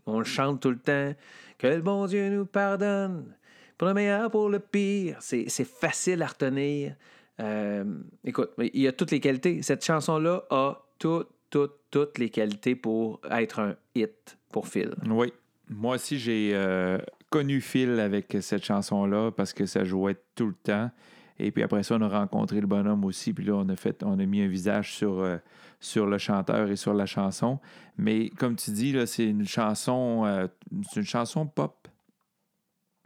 on 0.05 0.19
le 0.19 0.25
chante 0.25 0.61
tout 0.61 0.69
le 0.69 0.79
temps. 0.79 1.13
Que 1.57 1.67
le 1.67 1.81
bon 1.81 2.05
Dieu 2.05 2.29
nous 2.29 2.45
pardonne. 2.45 3.33
Pour 3.77 3.87
le 3.87 3.93
meilleur, 3.93 4.31
pour 4.31 4.49
le 4.49 4.59
pire. 4.59 5.17
C'est 5.19 5.47
facile 5.67 6.21
à 6.21 6.27
retenir. 6.27 6.95
Euh, 7.39 7.83
écoute, 8.23 8.51
il 8.57 8.81
y 8.81 8.87
a 8.87 8.93
toutes 8.93 9.11
les 9.11 9.19
qualités. 9.19 9.61
Cette 9.61 9.83
chanson-là 9.83 10.43
a 10.49 10.81
toutes, 10.99 11.29
toutes, 11.49 11.79
toutes 11.91 12.17
les 12.17 12.29
qualités 12.29 12.75
pour 12.75 13.19
être 13.29 13.59
un 13.59 13.75
hit 13.93 14.37
pour 14.51 14.67
Phil. 14.67 14.93
Oui. 15.07 15.33
Moi 15.69 15.95
aussi, 15.95 16.19
j'ai 16.19 16.51
euh, 16.53 16.99
connu 17.29 17.59
Phil 17.59 17.99
avec 17.99 18.37
cette 18.41 18.63
chanson-là 18.63 19.31
parce 19.31 19.51
que 19.51 19.65
ça 19.65 19.83
jouait 19.83 20.15
tout 20.35 20.47
le 20.47 20.53
temps. 20.53 20.91
Et 21.37 21.51
puis 21.51 21.63
après 21.63 21.83
ça, 21.83 21.95
on 21.95 22.01
a 22.01 22.07
rencontré 22.07 22.61
le 22.61 22.67
bonhomme 22.67 23.03
aussi. 23.05 23.33
Puis 23.33 23.45
là, 23.45 23.53
on 23.55 23.67
a 23.69 23.75
fait, 23.75 24.03
on 24.03 24.19
a 24.19 24.25
mis 24.25 24.41
un 24.41 24.47
visage 24.47 24.93
sur, 24.93 25.19
euh, 25.19 25.37
sur 25.79 26.05
le 26.05 26.17
chanteur 26.17 26.69
et 26.69 26.75
sur 26.75 26.93
la 26.93 27.05
chanson. 27.05 27.59
Mais 27.97 28.29
comme 28.29 28.55
tu 28.55 28.71
dis, 28.71 28.95
c'est 29.05 29.25
une 29.25 29.47
chanson, 29.47 30.49
c'est 30.89 30.99
une 30.99 31.05
chanson 31.05 31.45
pop. 31.45 31.87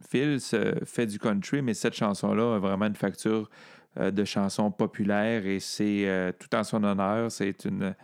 Phil 0.07 0.39
fait 0.85 1.05
du 1.05 1.19
country, 1.19 1.61
mais 1.61 1.73
cette 1.73 1.93
chanson-là 1.93 2.55
a 2.55 2.59
vraiment 2.59 2.85
une 2.85 2.95
facture 2.95 3.49
euh, 3.97 4.11
de 4.11 4.23
chansons 4.23 4.69
populaires 4.69 5.47
et 5.47 5.59
c'est 5.59 6.07
euh, 6.07 6.31
tout 6.37 6.55
en 6.55 6.63
son 6.63 6.83
honneur. 6.83 7.31
C'est 7.31 7.65
une, 7.65 7.95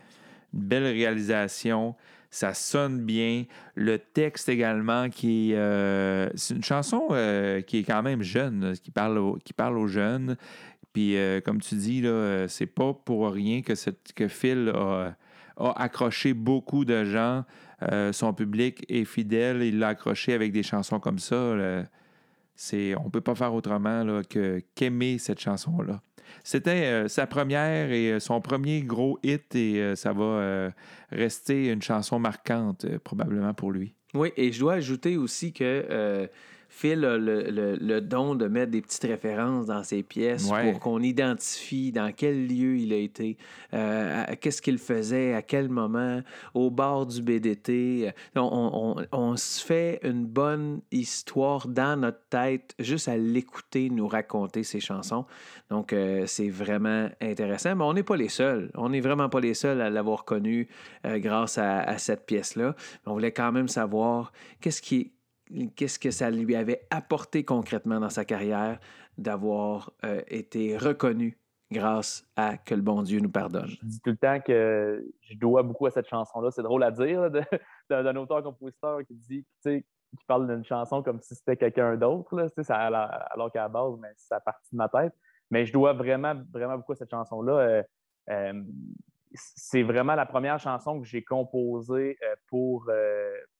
belle 0.52 0.84
réalisation. 0.84 1.94
Ça 2.30 2.54
sonne 2.54 3.02
bien. 3.02 3.44
Le 3.74 3.98
texte 3.98 4.48
également, 4.48 5.08
qui 5.10 5.54
euh, 5.54 6.28
c'est 6.34 6.54
une 6.54 6.64
chanson 6.64 7.08
qui 7.66 7.78
est 7.78 7.84
quand 7.84 8.02
même 8.02 8.22
jeune, 8.22 8.74
qui 8.82 8.90
parle, 8.90 9.38
qui 9.44 9.52
parle 9.52 9.78
aux 9.78 9.88
jeunes. 9.88 10.36
Puis, 10.92 11.16
comme 11.44 11.60
tu 11.60 11.74
dis, 11.74 12.00
là, 12.00 12.46
c'est 12.48 12.66
pas 12.66 12.94
pour 12.94 13.30
rien 13.30 13.62
que, 13.62 13.74
que 14.14 14.28
Phil 14.28 14.72
a, 14.74 15.14
accroché 15.58 16.34
beaucoup 16.34 16.84
de 16.84 17.04
gens. 17.04 17.44
son 18.12 18.32
public 18.32 18.84
est 18.88 19.04
fidèle. 19.04 19.62
Il 19.62 19.78
l'a 19.78 19.88
accroché 19.88 20.32
avec 20.32 20.52
des 20.52 20.62
chansons 20.62 21.00
comme 21.00 21.18
ça 21.18 21.54
c'est 22.56 22.96
on 22.96 23.10
peut 23.10 23.20
pas 23.20 23.34
faire 23.34 23.54
autrement 23.54 24.22
que 24.28 24.62
qu'aimer 24.74 25.18
cette 25.18 25.38
chanson 25.38 25.80
là. 25.82 26.00
C'était 26.44 26.86
euh, 26.86 27.08
sa 27.08 27.26
première 27.26 27.90
et 27.90 28.12
euh, 28.12 28.20
son 28.20 28.40
premier 28.40 28.82
gros 28.82 29.18
hit 29.22 29.54
et 29.54 29.80
euh, 29.80 29.96
ça 29.96 30.12
va 30.12 30.70
rester 31.10 31.68
une 31.68 31.82
chanson 31.82 32.18
marquante 32.18 32.86
probablement 32.98 33.54
pour 33.54 33.72
lui. 33.72 33.94
Oui, 34.14 34.32
et 34.36 34.52
je 34.52 34.60
dois 34.60 34.74
ajouter 34.74 35.16
aussi 35.16 35.52
que 35.52 36.28
Phil 36.76 37.06
a 37.06 37.16
le, 37.16 38.00
don 38.00 38.34
de 38.34 38.48
mettre 38.48 38.70
des 38.70 38.82
petites 38.82 39.04
références 39.04 39.64
dans 39.64 39.82
ses 39.82 40.02
pièces 40.02 40.50
pour 40.50 40.78
qu'on 40.78 41.00
identifie 41.00 41.90
dans 41.90 42.12
quel 42.14 42.46
lieu 42.46 42.76
il 42.76 42.92
a 42.92 42.98
été, 42.98 43.38
euh, 43.72 44.24
qu'est-ce 44.38 44.60
qu'il 44.60 44.76
faisait, 44.76 45.32
à 45.32 45.40
quel 45.40 45.70
moment, 45.70 46.20
au 46.52 46.70
bord 46.70 47.06
du 47.06 47.22
BDT. 47.22 48.12
On, 48.34 49.36
se 49.36 49.64
fait 49.64 50.00
une 50.02 50.26
bonne 50.26 50.82
histoire 50.92 51.66
dans 51.66 51.98
notre 51.98 52.20
tête 52.28 52.74
juste 52.78 53.08
à 53.08 53.16
l'écouter 53.16 53.88
nous 53.88 54.06
raconter 54.06 54.62
ses 54.62 54.80
chansons. 54.80 55.24
Donc, 55.70 55.94
euh, 55.94 56.24
c'est 56.26 56.50
vraiment 56.50 57.08
intéressant. 57.22 57.74
Mais 57.74 57.84
on 57.84 57.94
n'est 57.94 58.02
pas 58.02 58.18
les 58.18 58.28
seuls. 58.28 58.70
On 58.74 58.90
n'est 58.90 59.00
vraiment 59.00 59.30
pas 59.30 59.40
les 59.40 59.54
seuls 59.54 59.80
à 59.80 59.88
l'avoir 59.88 60.26
connu 60.26 60.68
euh, 61.06 61.18
grâce 61.20 61.56
à, 61.56 61.80
à 61.80 61.96
cette 61.96 62.26
pièce-là. 62.26 62.76
On 63.06 63.14
voulait 63.14 63.32
quand 63.32 63.50
même 63.50 63.68
savoir 63.68 64.30
qu'est-ce 64.60 64.82
qui 64.82 65.12
qu'est-ce 65.76 65.98
que 65.98 66.10
ça 66.10 66.30
lui 66.30 66.56
avait 66.56 66.86
apporté 66.90 67.44
concrètement 67.44 68.00
dans 68.00 68.10
sa 68.10 68.24
carrière 68.24 68.78
d'avoir 69.18 69.92
euh, 70.04 70.22
été 70.28 70.76
reconnu 70.76 71.38
grâce 71.70 72.28
à 72.36 72.56
Que 72.58 72.74
le 72.74 72.82
bon 72.82 73.02
Dieu 73.02 73.20
nous 73.20 73.30
pardonne? 73.30 73.68
Je 73.68 73.86
dis 73.86 74.00
tout 74.00 74.10
le 74.10 74.16
temps 74.16 74.40
que 74.40 75.04
je 75.20 75.34
dois 75.36 75.62
beaucoup 75.62 75.86
à 75.86 75.90
cette 75.90 76.08
chanson-là. 76.08 76.50
C'est 76.50 76.62
drôle 76.62 76.82
à 76.82 76.90
dire 76.90 77.30
d'un 77.90 78.16
auteur-compositeur 78.16 79.00
qui 79.06 79.14
dit, 79.14 79.44
qui 79.64 80.24
parle 80.26 80.46
d'une 80.46 80.64
chanson 80.64 81.02
comme 81.02 81.20
si 81.20 81.34
c'était 81.34 81.56
quelqu'un 81.56 81.96
d'autre, 81.96 82.36
alors 82.68 83.50
qu'à 83.52 83.62
la 83.62 83.68
base, 83.68 83.94
mais 84.00 84.12
c'est 84.16 84.42
partie 84.44 84.70
de 84.72 84.76
ma 84.76 84.88
tête. 84.88 85.12
Mais 85.50 85.64
je 85.64 85.72
dois 85.72 85.92
vraiment, 85.92 86.34
vraiment 86.52 86.76
beaucoup 86.76 86.92
à 86.92 86.96
cette 86.96 87.10
chanson-là. 87.10 87.52
Euh, 87.52 87.82
euh, 88.30 88.62
c'est 89.34 89.82
vraiment 89.82 90.14
la 90.14 90.26
première 90.26 90.58
chanson 90.58 91.00
que 91.00 91.06
j'ai 91.06 91.22
composée 91.22 92.18
pour, 92.48 92.90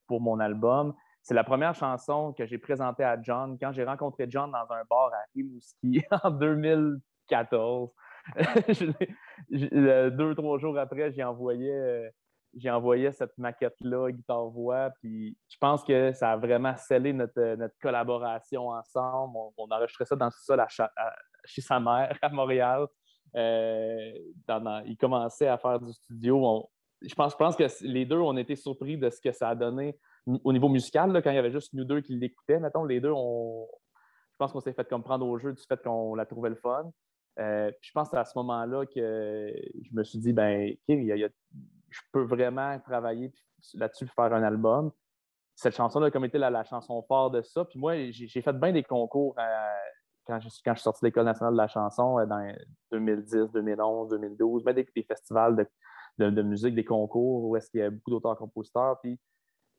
pour 0.07 0.21
mon 0.23 0.41
album. 0.41 0.95
C'est 1.27 1.35
la 1.35 1.43
première 1.43 1.75
chanson 1.75 2.33
que 2.33 2.47
j'ai 2.47 2.57
présentée 2.57 3.03
à 3.03 3.21
John 3.21 3.59
quand 3.59 3.73
j'ai 3.73 3.83
rencontré 3.83 4.27
John 4.29 4.53
dans 4.53 4.73
un 4.73 4.85
bar 4.89 5.11
à 5.13 5.25
Rimouski 5.35 6.01
en 6.23 6.31
2014. 6.31 7.91
Deux, 9.51 10.35
trois 10.37 10.59
jours 10.61 10.79
après, 10.79 11.11
j'ai 11.11 11.25
envoyé, 11.25 11.73
euh, 11.73 13.11
cette 13.11 13.37
maquette-là, 13.39 14.13
guitare-voix, 14.13 14.91
puis 15.01 15.37
je 15.49 15.57
pense 15.59 15.83
que 15.83 16.13
ça 16.13 16.31
a 16.31 16.37
vraiment 16.37 16.77
scellé 16.77 17.13
notre, 17.13 17.57
notre 17.57 17.75
collaboration 17.83 18.69
ensemble. 18.69 19.37
On, 19.57 19.67
a 19.73 19.79
enregistré 19.79 20.05
ça 20.05 20.15
dans 20.15 20.31
tout 20.31 20.39
ça 20.39 20.65
chez 21.45 21.61
sa 21.61 21.81
mère 21.81 22.17
à 22.23 22.29
Montréal. 22.29 22.87
Euh, 23.35 24.13
il 24.85 24.97
commençait 24.97 25.49
à 25.49 25.59
faire 25.59 25.81
du 25.81 25.93
studio. 25.93 26.71
je, 27.03 27.13
pense, 27.17 27.33
je 27.33 27.37
pense 27.37 27.57
que 27.57 27.65
les 27.85 28.05
deux, 28.05 28.21
on 28.21 28.37
était 28.37 28.55
surpris 28.55 28.97
de 28.97 29.11
ce 29.11 29.21
que 29.21 29.33
ça 29.33 29.49
a 29.49 29.57
donné 29.57 29.99
au 30.27 30.53
niveau 30.53 30.69
musical, 30.69 31.13
quand 31.23 31.31
il 31.31 31.37
y 31.37 31.39
avait 31.39 31.53
juste 31.53 31.73
nous 31.73 31.85
deux 31.85 32.01
qui 32.01 32.17
l'écoutaient, 32.17 32.59
mettons, 32.59 32.85
les 32.85 33.01
deux, 33.01 33.13
on, 33.15 33.67
je 34.37 34.37
pense 34.39 34.53
qu'on 34.53 34.61
s'est 34.61 34.73
fait 34.73 34.89
comprendre 34.89 35.27
au 35.27 35.39
jeu 35.39 35.53
du 35.55 35.63
fait 35.63 35.81
qu'on 35.83 36.15
la 36.15 36.27
trouvait 36.27 36.51
le 36.51 36.57
fun. 36.57 36.91
Euh, 37.39 37.71
puis 37.71 37.89
je 37.89 37.93
pense 37.93 38.09
que 38.09 38.17
à 38.17 38.25
ce 38.25 38.37
moment-là 38.39 38.87
que 38.87 39.55
je 39.83 39.95
me 39.95 40.05
suis 40.05 40.19
dit, 40.19 40.33
ben, 40.33 40.75
je 40.89 42.01
peux 42.13 42.23
vraiment 42.23 42.79
travailler 42.81 43.33
là-dessus 43.75 44.07
faire 44.09 44.33
un 44.33 44.43
album. 44.43 44.91
Cette 45.55 45.75
chanson-là, 45.75 46.11
comme 46.11 46.25
était 46.25 46.39
la, 46.39 46.65
chanson 46.65 47.03
phare 47.09 47.31
de 47.31 47.41
ça. 47.43 47.65
Puis 47.65 47.79
moi, 47.79 48.11
j'ai 48.11 48.43
fait 48.43 48.53
bien 48.53 48.73
des 48.73 48.83
concours 48.83 49.35
quand, 50.27 50.39
je, 50.39 50.49
quand 50.63 50.75
je 50.75 50.81
suis 50.81 50.83
sorti 50.83 51.01
de 51.03 51.07
l'École 51.07 51.25
nationale 51.25 51.55
de 51.55 51.59
la 51.59 51.69
chanson 51.69 52.19
euh, 52.19 52.27
dans 52.27 52.55
2010, 52.93 53.53
2011, 53.53 54.11
2012, 54.11 54.65
ben, 54.65 54.75
des, 54.75 55.03
festivals 55.03 55.57
de, 56.19 56.31
de, 56.31 56.43
musique, 56.43 56.75
des 56.75 56.85
concours 56.85 57.45
où 57.45 57.57
est-ce 57.57 57.71
qu'il 57.71 57.81
y 57.81 57.85
a 57.85 57.91
beaucoup 57.91 58.11
d'auteurs-compositeurs. 58.11 58.99
Puis 59.01 59.19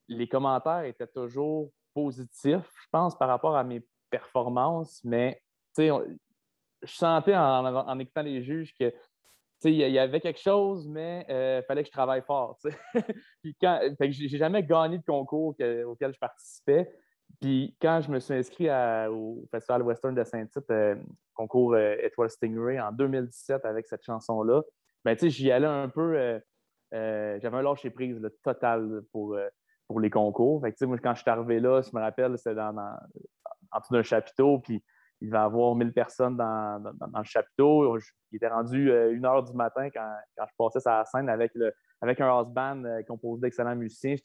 les 0.07 0.27
commentaires 0.27 0.83
étaient 0.83 1.07
toujours 1.07 1.71
positifs, 1.93 2.71
je 2.81 2.87
pense, 2.91 3.17
par 3.17 3.27
rapport 3.27 3.55
à 3.55 3.63
mes 3.63 3.85
performances, 4.09 5.01
mais 5.03 5.41
je 5.77 5.91
sentais 6.85 7.35
en, 7.35 7.99
écoutant 7.99 8.21
les 8.21 8.43
juges 8.43 8.73
que 8.79 8.93
il 9.63 9.73
y 9.73 9.97
avait 9.97 10.19
quelque 10.19 10.39
chose, 10.39 10.87
mais 10.87 11.25
il 11.27 11.33
euh, 11.33 11.61
fallait 11.63 11.81
que 11.81 11.87
je 11.87 11.91
travaille 11.91 12.21
fort. 12.21 12.59
Puis 13.41 13.55
quand, 13.59 13.79
j'ai 13.99 14.37
jamais 14.37 14.63
gagné 14.63 14.99
de 14.99 15.03
concours 15.03 15.55
auquel 15.87 16.13
je 16.13 16.19
participais. 16.19 16.93
Puis 17.41 17.75
quand 17.81 18.01
je 18.01 18.11
me 18.11 18.19
suis 18.19 18.35
inscrit 18.35 18.69
au 19.09 19.43
Festival 19.51 19.81
Western 19.81 20.13
de 20.13 20.23
Saint-Tite, 20.23 20.69
euh, 20.69 20.95
concours 21.33 21.73
euh, 21.73 21.95
Edward 21.99 22.29
Stingray 22.29 22.79
en 22.79 22.91
2017 22.91 23.65
avec 23.65 23.87
cette 23.87 24.03
chanson-là, 24.03 24.61
ben, 25.03 25.17
j'y 25.19 25.51
allais 25.51 25.65
un 25.65 25.89
peu. 25.89 26.39
J'avais 26.91 27.57
un 27.57 27.61
lâcher 27.63 27.89
prise 27.89 28.21
total 28.43 29.01
pour, 29.11 29.37
pour 29.87 29.99
les 29.99 30.09
concours. 30.09 30.61
Fait 30.61 30.73
quand 31.01 31.15
je 31.15 31.21
suis 31.21 31.29
arrivé 31.29 31.59
là, 31.59 31.81
je 31.81 31.89
me 31.93 32.01
rappelle, 32.01 32.37
c'était 32.37 32.55
dans, 32.55 32.75
en 33.71 33.79
dessous 33.79 33.93
d'un 33.93 34.03
chapiteau, 34.03 34.59
puis 34.59 34.83
il 35.21 35.29
va 35.29 35.39
y 35.39 35.41
avoir 35.41 35.75
1000 35.75 35.93
personnes 35.93 36.37
dans, 36.37 36.81
le 36.83 37.23
chapiteau. 37.23 37.97
il 38.31 38.35
était 38.35 38.47
rendu 38.47 38.91
euh, 38.91 39.11
une 39.13 39.25
heure 39.25 39.43
du 39.43 39.53
matin 39.53 39.89
quand, 39.89 40.15
je 40.37 40.53
passais 40.57 40.79
sur 40.79 40.91
la 40.91 41.05
scène 41.05 41.29
avec, 41.29 41.51
un 41.55 42.27
house 42.27 42.49
band 42.49 42.83
euh, 42.83 43.01
composé 43.03 43.41
d'excellents 43.41 43.75
musiciens. 43.75 44.15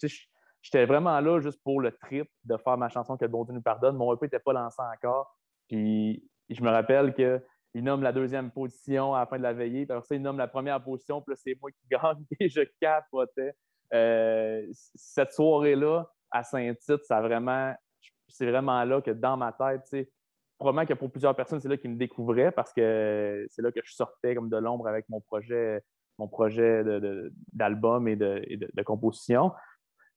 J'étais 0.62 0.84
vraiment 0.84 1.18
là 1.20 1.40
juste 1.40 1.60
pour 1.64 1.80
le 1.80 1.92
trip 1.92 2.28
de 2.44 2.56
faire 2.56 2.76
ma 2.76 2.88
chanson 2.88 3.16
Que 3.16 3.24
le 3.24 3.30
bon 3.30 3.44
Dieu 3.44 3.54
nous 3.54 3.62
pardonne. 3.62 3.96
Mon 3.96 4.14
EP 4.14 4.26
n'était 4.26 4.38
pas 4.38 4.52
lancé 4.52 4.80
encore. 4.80 5.36
Puis 5.68 6.22
je 6.48 6.62
me 6.62 6.70
rappelle 6.70 7.14
qu'il 7.14 7.82
nomme 7.82 8.02
la 8.02 8.12
deuxième 8.12 8.50
position 8.50 9.14
à 9.14 9.20
la 9.20 9.26
fin 9.26 9.38
de 9.38 9.42
la 9.42 9.54
veillée. 9.54 9.86
Puis 9.86 9.96
après 9.96 10.06
ça, 10.06 10.14
il 10.14 10.22
nomme 10.22 10.38
la 10.38 10.46
première 10.46 10.82
position. 10.82 11.20
Puis 11.22 11.34
c'est 11.36 11.56
moi 11.60 11.70
qui 11.70 11.80
gagne. 11.90 12.24
Et 12.38 12.48
je 12.48 12.60
capotais. 12.80 13.54
Euh, 13.94 14.66
cette 14.72 15.32
soirée-là, 15.32 16.10
à 16.30 16.42
Saint-Tite, 16.44 17.04
ça 17.04 17.20
vraiment, 17.20 17.74
c'est 18.28 18.46
vraiment 18.46 18.82
là 18.84 19.02
que 19.02 19.10
dans 19.10 19.36
ma 19.36 19.52
tête, 19.52 20.08
probablement 20.58 20.86
que 20.86 20.94
pour 20.94 21.10
plusieurs 21.10 21.36
personnes, 21.36 21.60
c'est 21.60 21.68
là 21.68 21.76
qu'ils 21.76 21.90
me 21.90 21.96
découvraient 21.96 22.52
parce 22.52 22.72
que 22.72 23.46
c'est 23.50 23.62
là 23.62 23.70
que 23.70 23.80
je 23.84 23.92
sortais 23.94 24.34
comme 24.34 24.48
de 24.48 24.56
l'ombre 24.56 24.88
avec 24.88 25.08
mon 25.08 25.20
projet, 25.20 25.82
mon 26.18 26.28
projet 26.28 26.82
d'album 27.52 28.08
et, 28.08 28.16
de, 28.16 28.82
composition. 28.82 29.52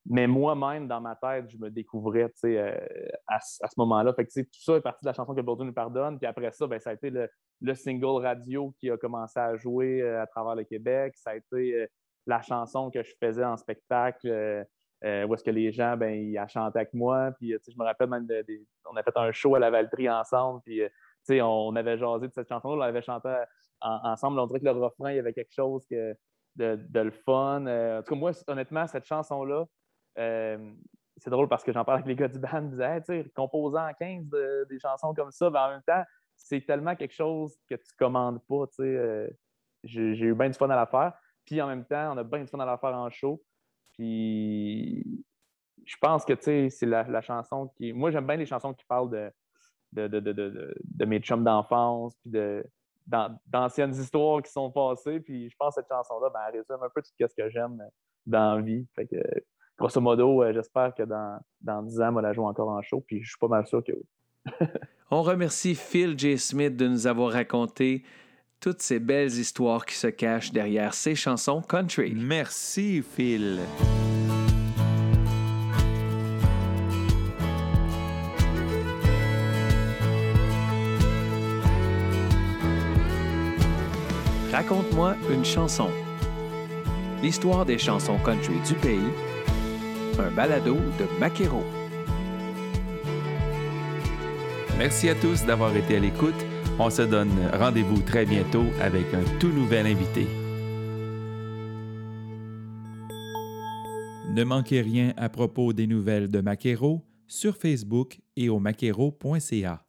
mais 0.05 0.27
moi-même, 0.27 0.87
dans 0.87 1.01
ma 1.01 1.15
tête, 1.15 1.49
je 1.49 1.57
me 1.57 1.69
découvrais 1.69 2.31
euh, 2.45 2.77
à, 3.27 3.39
ce 3.41 3.59
moment-là. 3.77 4.13
Fait 4.13 4.25
que, 4.25 4.41
tout 4.41 4.61
ça 4.61 4.75
est 4.75 4.81
parti 4.81 5.03
de 5.03 5.09
la 5.09 5.13
chanson 5.13 5.33
que 5.33 5.41
Bordeaux 5.41 5.65
nous 5.65 5.73
pardonne. 5.73 6.17
Puis 6.17 6.27
après 6.27 6.51
ça, 6.51 6.67
ben, 6.67 6.79
ça 6.79 6.91
a 6.91 6.93
été 6.93 7.09
le, 7.09 7.27
le, 7.61 7.75
single 7.75 8.23
radio 8.23 8.73
qui 8.79 8.89
a 8.89 8.97
commencé 8.97 9.39
à 9.39 9.55
jouer 9.57 10.01
euh, 10.01 10.21
à 10.21 10.27
travers 10.27 10.55
le 10.55 10.63
Québec. 10.63 11.13
Ça 11.17 11.31
a 11.31 11.35
été 11.35 11.87
la 12.25 12.41
chanson 12.41 12.89
que 12.91 13.03
je 13.03 13.13
faisais 13.21 13.43
en 13.43 13.57
spectacle, 13.57 14.27
où 15.03 15.33
est-ce 15.33 15.43
que 15.43 15.51
les 15.51 15.71
gens, 15.71 15.95
ben, 15.97 16.13
ils 16.13 16.43
chanté 16.47 16.79
avec 16.79 16.93
moi. 16.93 17.31
Puis 17.39 17.51
je 17.67 17.77
me 17.77 17.83
rappelle 17.83 18.09
même, 18.09 18.25
de, 18.25 18.43
on 18.89 18.95
a 18.95 19.03
fait 19.03 19.15
un 19.15 19.31
show 19.31 19.55
à 19.55 19.59
la 19.59 19.69
Valtrie 19.69 20.09
ensemble. 20.09 20.61
Puis 20.63 20.81
on 21.41 21.75
avait 21.75 21.97
jasé 21.97 22.27
de 22.27 22.33
cette 22.33 22.49
chanson-là, 22.49 22.75
on 22.75 22.79
l'avait 22.79 23.01
chanté 23.01 23.29
ensemble. 23.81 24.39
On 24.39 24.47
dirait 24.47 24.59
que 24.59 24.65
le 24.65 24.71
refrain, 24.71 25.11
il 25.11 25.17
y 25.17 25.19
avait 25.19 25.33
quelque 25.33 25.53
chose 25.53 25.85
que, 25.89 26.15
de, 26.55 26.79
de, 26.89 26.99
le 26.99 27.11
fun. 27.11 27.65
en 27.67 28.01
tout 28.01 28.13
cas, 28.13 28.19
moi, 28.19 28.31
honnêtement, 28.47 28.87
cette 28.87 29.05
chanson-là, 29.05 29.65
euh, 30.17 30.71
c'est 31.17 31.29
drôle 31.29 31.47
parce 31.47 31.63
que 31.63 31.71
j'en 31.71 31.85
parle 31.85 31.99
avec 31.99 32.07
les 32.07 32.15
gars 32.15 32.27
du 32.27 32.39
band, 32.39 32.63
ils 32.63 32.69
disaient, 32.71 33.01
hey, 33.07 33.31
composant 33.31 33.87
en 33.87 33.93
15 33.93 34.25
des 34.69 34.79
chansons 34.79 35.13
comme 35.13 35.31
ça, 35.31 35.49
mais 35.49 35.59
en 35.59 35.69
même 35.69 35.83
temps, 35.85 36.03
c'est 36.35 36.65
tellement 36.65 36.95
quelque 36.95 37.13
chose 37.13 37.57
que 37.69 37.75
tu 37.75 37.95
commandes 37.97 38.41
pas. 38.47 38.65
Euh, 38.81 39.29
j'ai 39.83 40.25
eu 40.25 40.33
bien 40.33 40.49
du 40.49 40.57
fun 40.57 40.69
à 40.69 40.75
la 40.75 40.85
faire. 40.85 41.13
Puis 41.45 41.61
en 41.61 41.67
même 41.67 41.85
temps, 41.85 42.13
on 42.13 42.17
a 42.17 42.23
bien 42.23 42.41
du 42.41 42.47
fun 42.47 42.59
à 42.59 42.65
la 42.65 42.77
faire 42.77 42.95
en 42.95 43.09
show. 43.09 43.41
Puis 43.93 45.23
je 45.85 45.95
pense 46.01 46.25
que 46.25 46.33
c'est 46.39 46.85
la, 46.85 47.21
chanson 47.21 47.67
qui. 47.75 47.93
Moi, 47.93 48.11
j'aime 48.11 48.27
bien 48.27 48.35
les 48.35 48.45
chansons 48.45 48.73
qui 48.73 48.85
parlent 48.85 49.09
de, 49.11 49.31
de, 49.93 50.07
de, 50.07 50.31
de, 50.31 50.75
de 50.83 51.05
mes 51.05 51.19
chums 51.19 51.43
d'enfance, 51.43 52.15
puis 52.21 52.31
d'anciennes 53.47 53.93
histoires 53.93 54.41
qui 54.41 54.51
sont 54.51 54.71
passées. 54.71 55.19
Puis 55.19 55.49
je 55.49 55.55
pense 55.57 55.75
que 55.75 55.81
cette 55.81 55.89
chanson-là, 55.89 56.29
ben, 56.33 56.39
résume 56.51 56.83
un 56.83 56.89
peu 56.93 57.01
tout 57.01 57.09
ce 57.17 57.35
que 57.35 57.49
j'aime 57.49 57.77
dans 58.25 58.55
la 58.55 58.61
vie. 58.61 58.85
Fait 58.95 59.05
que, 59.05 59.21
grosso 59.77 60.01
modo, 60.01 60.43
euh, 60.43 60.53
j'espère 60.53 60.93
que 60.95 61.03
dans, 61.03 61.39
dans 61.61 61.83
10 61.83 62.01
ans, 62.01 62.15
on 62.15 62.19
la 62.19 62.33
joue 62.33 62.45
encore 62.45 62.69
en 62.69 62.81
show, 62.81 63.01
puis 63.01 63.21
je 63.21 63.29
suis 63.29 63.39
pas 63.39 63.47
mal 63.47 63.65
sûr 63.67 63.83
que 63.83 63.91
oui. 63.91 64.05
on 65.11 65.21
remercie 65.21 65.75
Phil 65.75 66.17
J. 66.17 66.37
Smith 66.37 66.75
de 66.75 66.87
nous 66.87 67.07
avoir 67.07 67.31
raconté 67.31 68.03
toutes 68.65 68.81
ces 68.81 68.97
belles 68.97 69.31
histoires 69.31 69.85
qui 69.85 69.93
se 69.93 70.07
cachent 70.07 70.51
derrière 70.51 70.95
ces 70.95 71.13
chansons 71.13 71.61
country. 71.61 72.15
Merci, 72.15 73.03
Phil. 73.15 73.59
Raconte-moi 84.51 85.15
une 85.31 85.45
chanson. 85.45 85.91
L'histoire 87.21 87.67
des 87.67 87.77
chansons 87.77 88.17
country 88.17 88.55
du 88.67 88.73
pays 88.73 88.97
un 90.17 90.31
balado 90.31 90.73
de 90.73 91.19
Maquero. 91.19 91.63
Merci 94.79 95.09
à 95.09 95.13
tous 95.13 95.45
d'avoir 95.45 95.75
été 95.75 95.97
à 95.97 95.99
l'écoute. 95.99 96.54
On 96.77 96.89
se 96.89 97.03
donne 97.03 97.31
rendez-vous 97.53 98.01
très 98.01 98.25
bientôt 98.25 98.65
avec 98.81 99.05
un 99.13 99.23
tout 99.39 99.47
nouvel 99.47 99.87
invité. 99.87 100.27
Ne 104.33 104.43
manquez 104.43 104.81
rien 104.81 105.13
à 105.15 105.29
propos 105.29 105.71
des 105.71 105.87
nouvelles 105.87 106.27
de 106.27 106.41
Maquero 106.41 107.01
sur 107.27 107.55
Facebook 107.55 108.19
et 108.35 108.49
au 108.49 108.59
maquero.ca. 108.59 109.84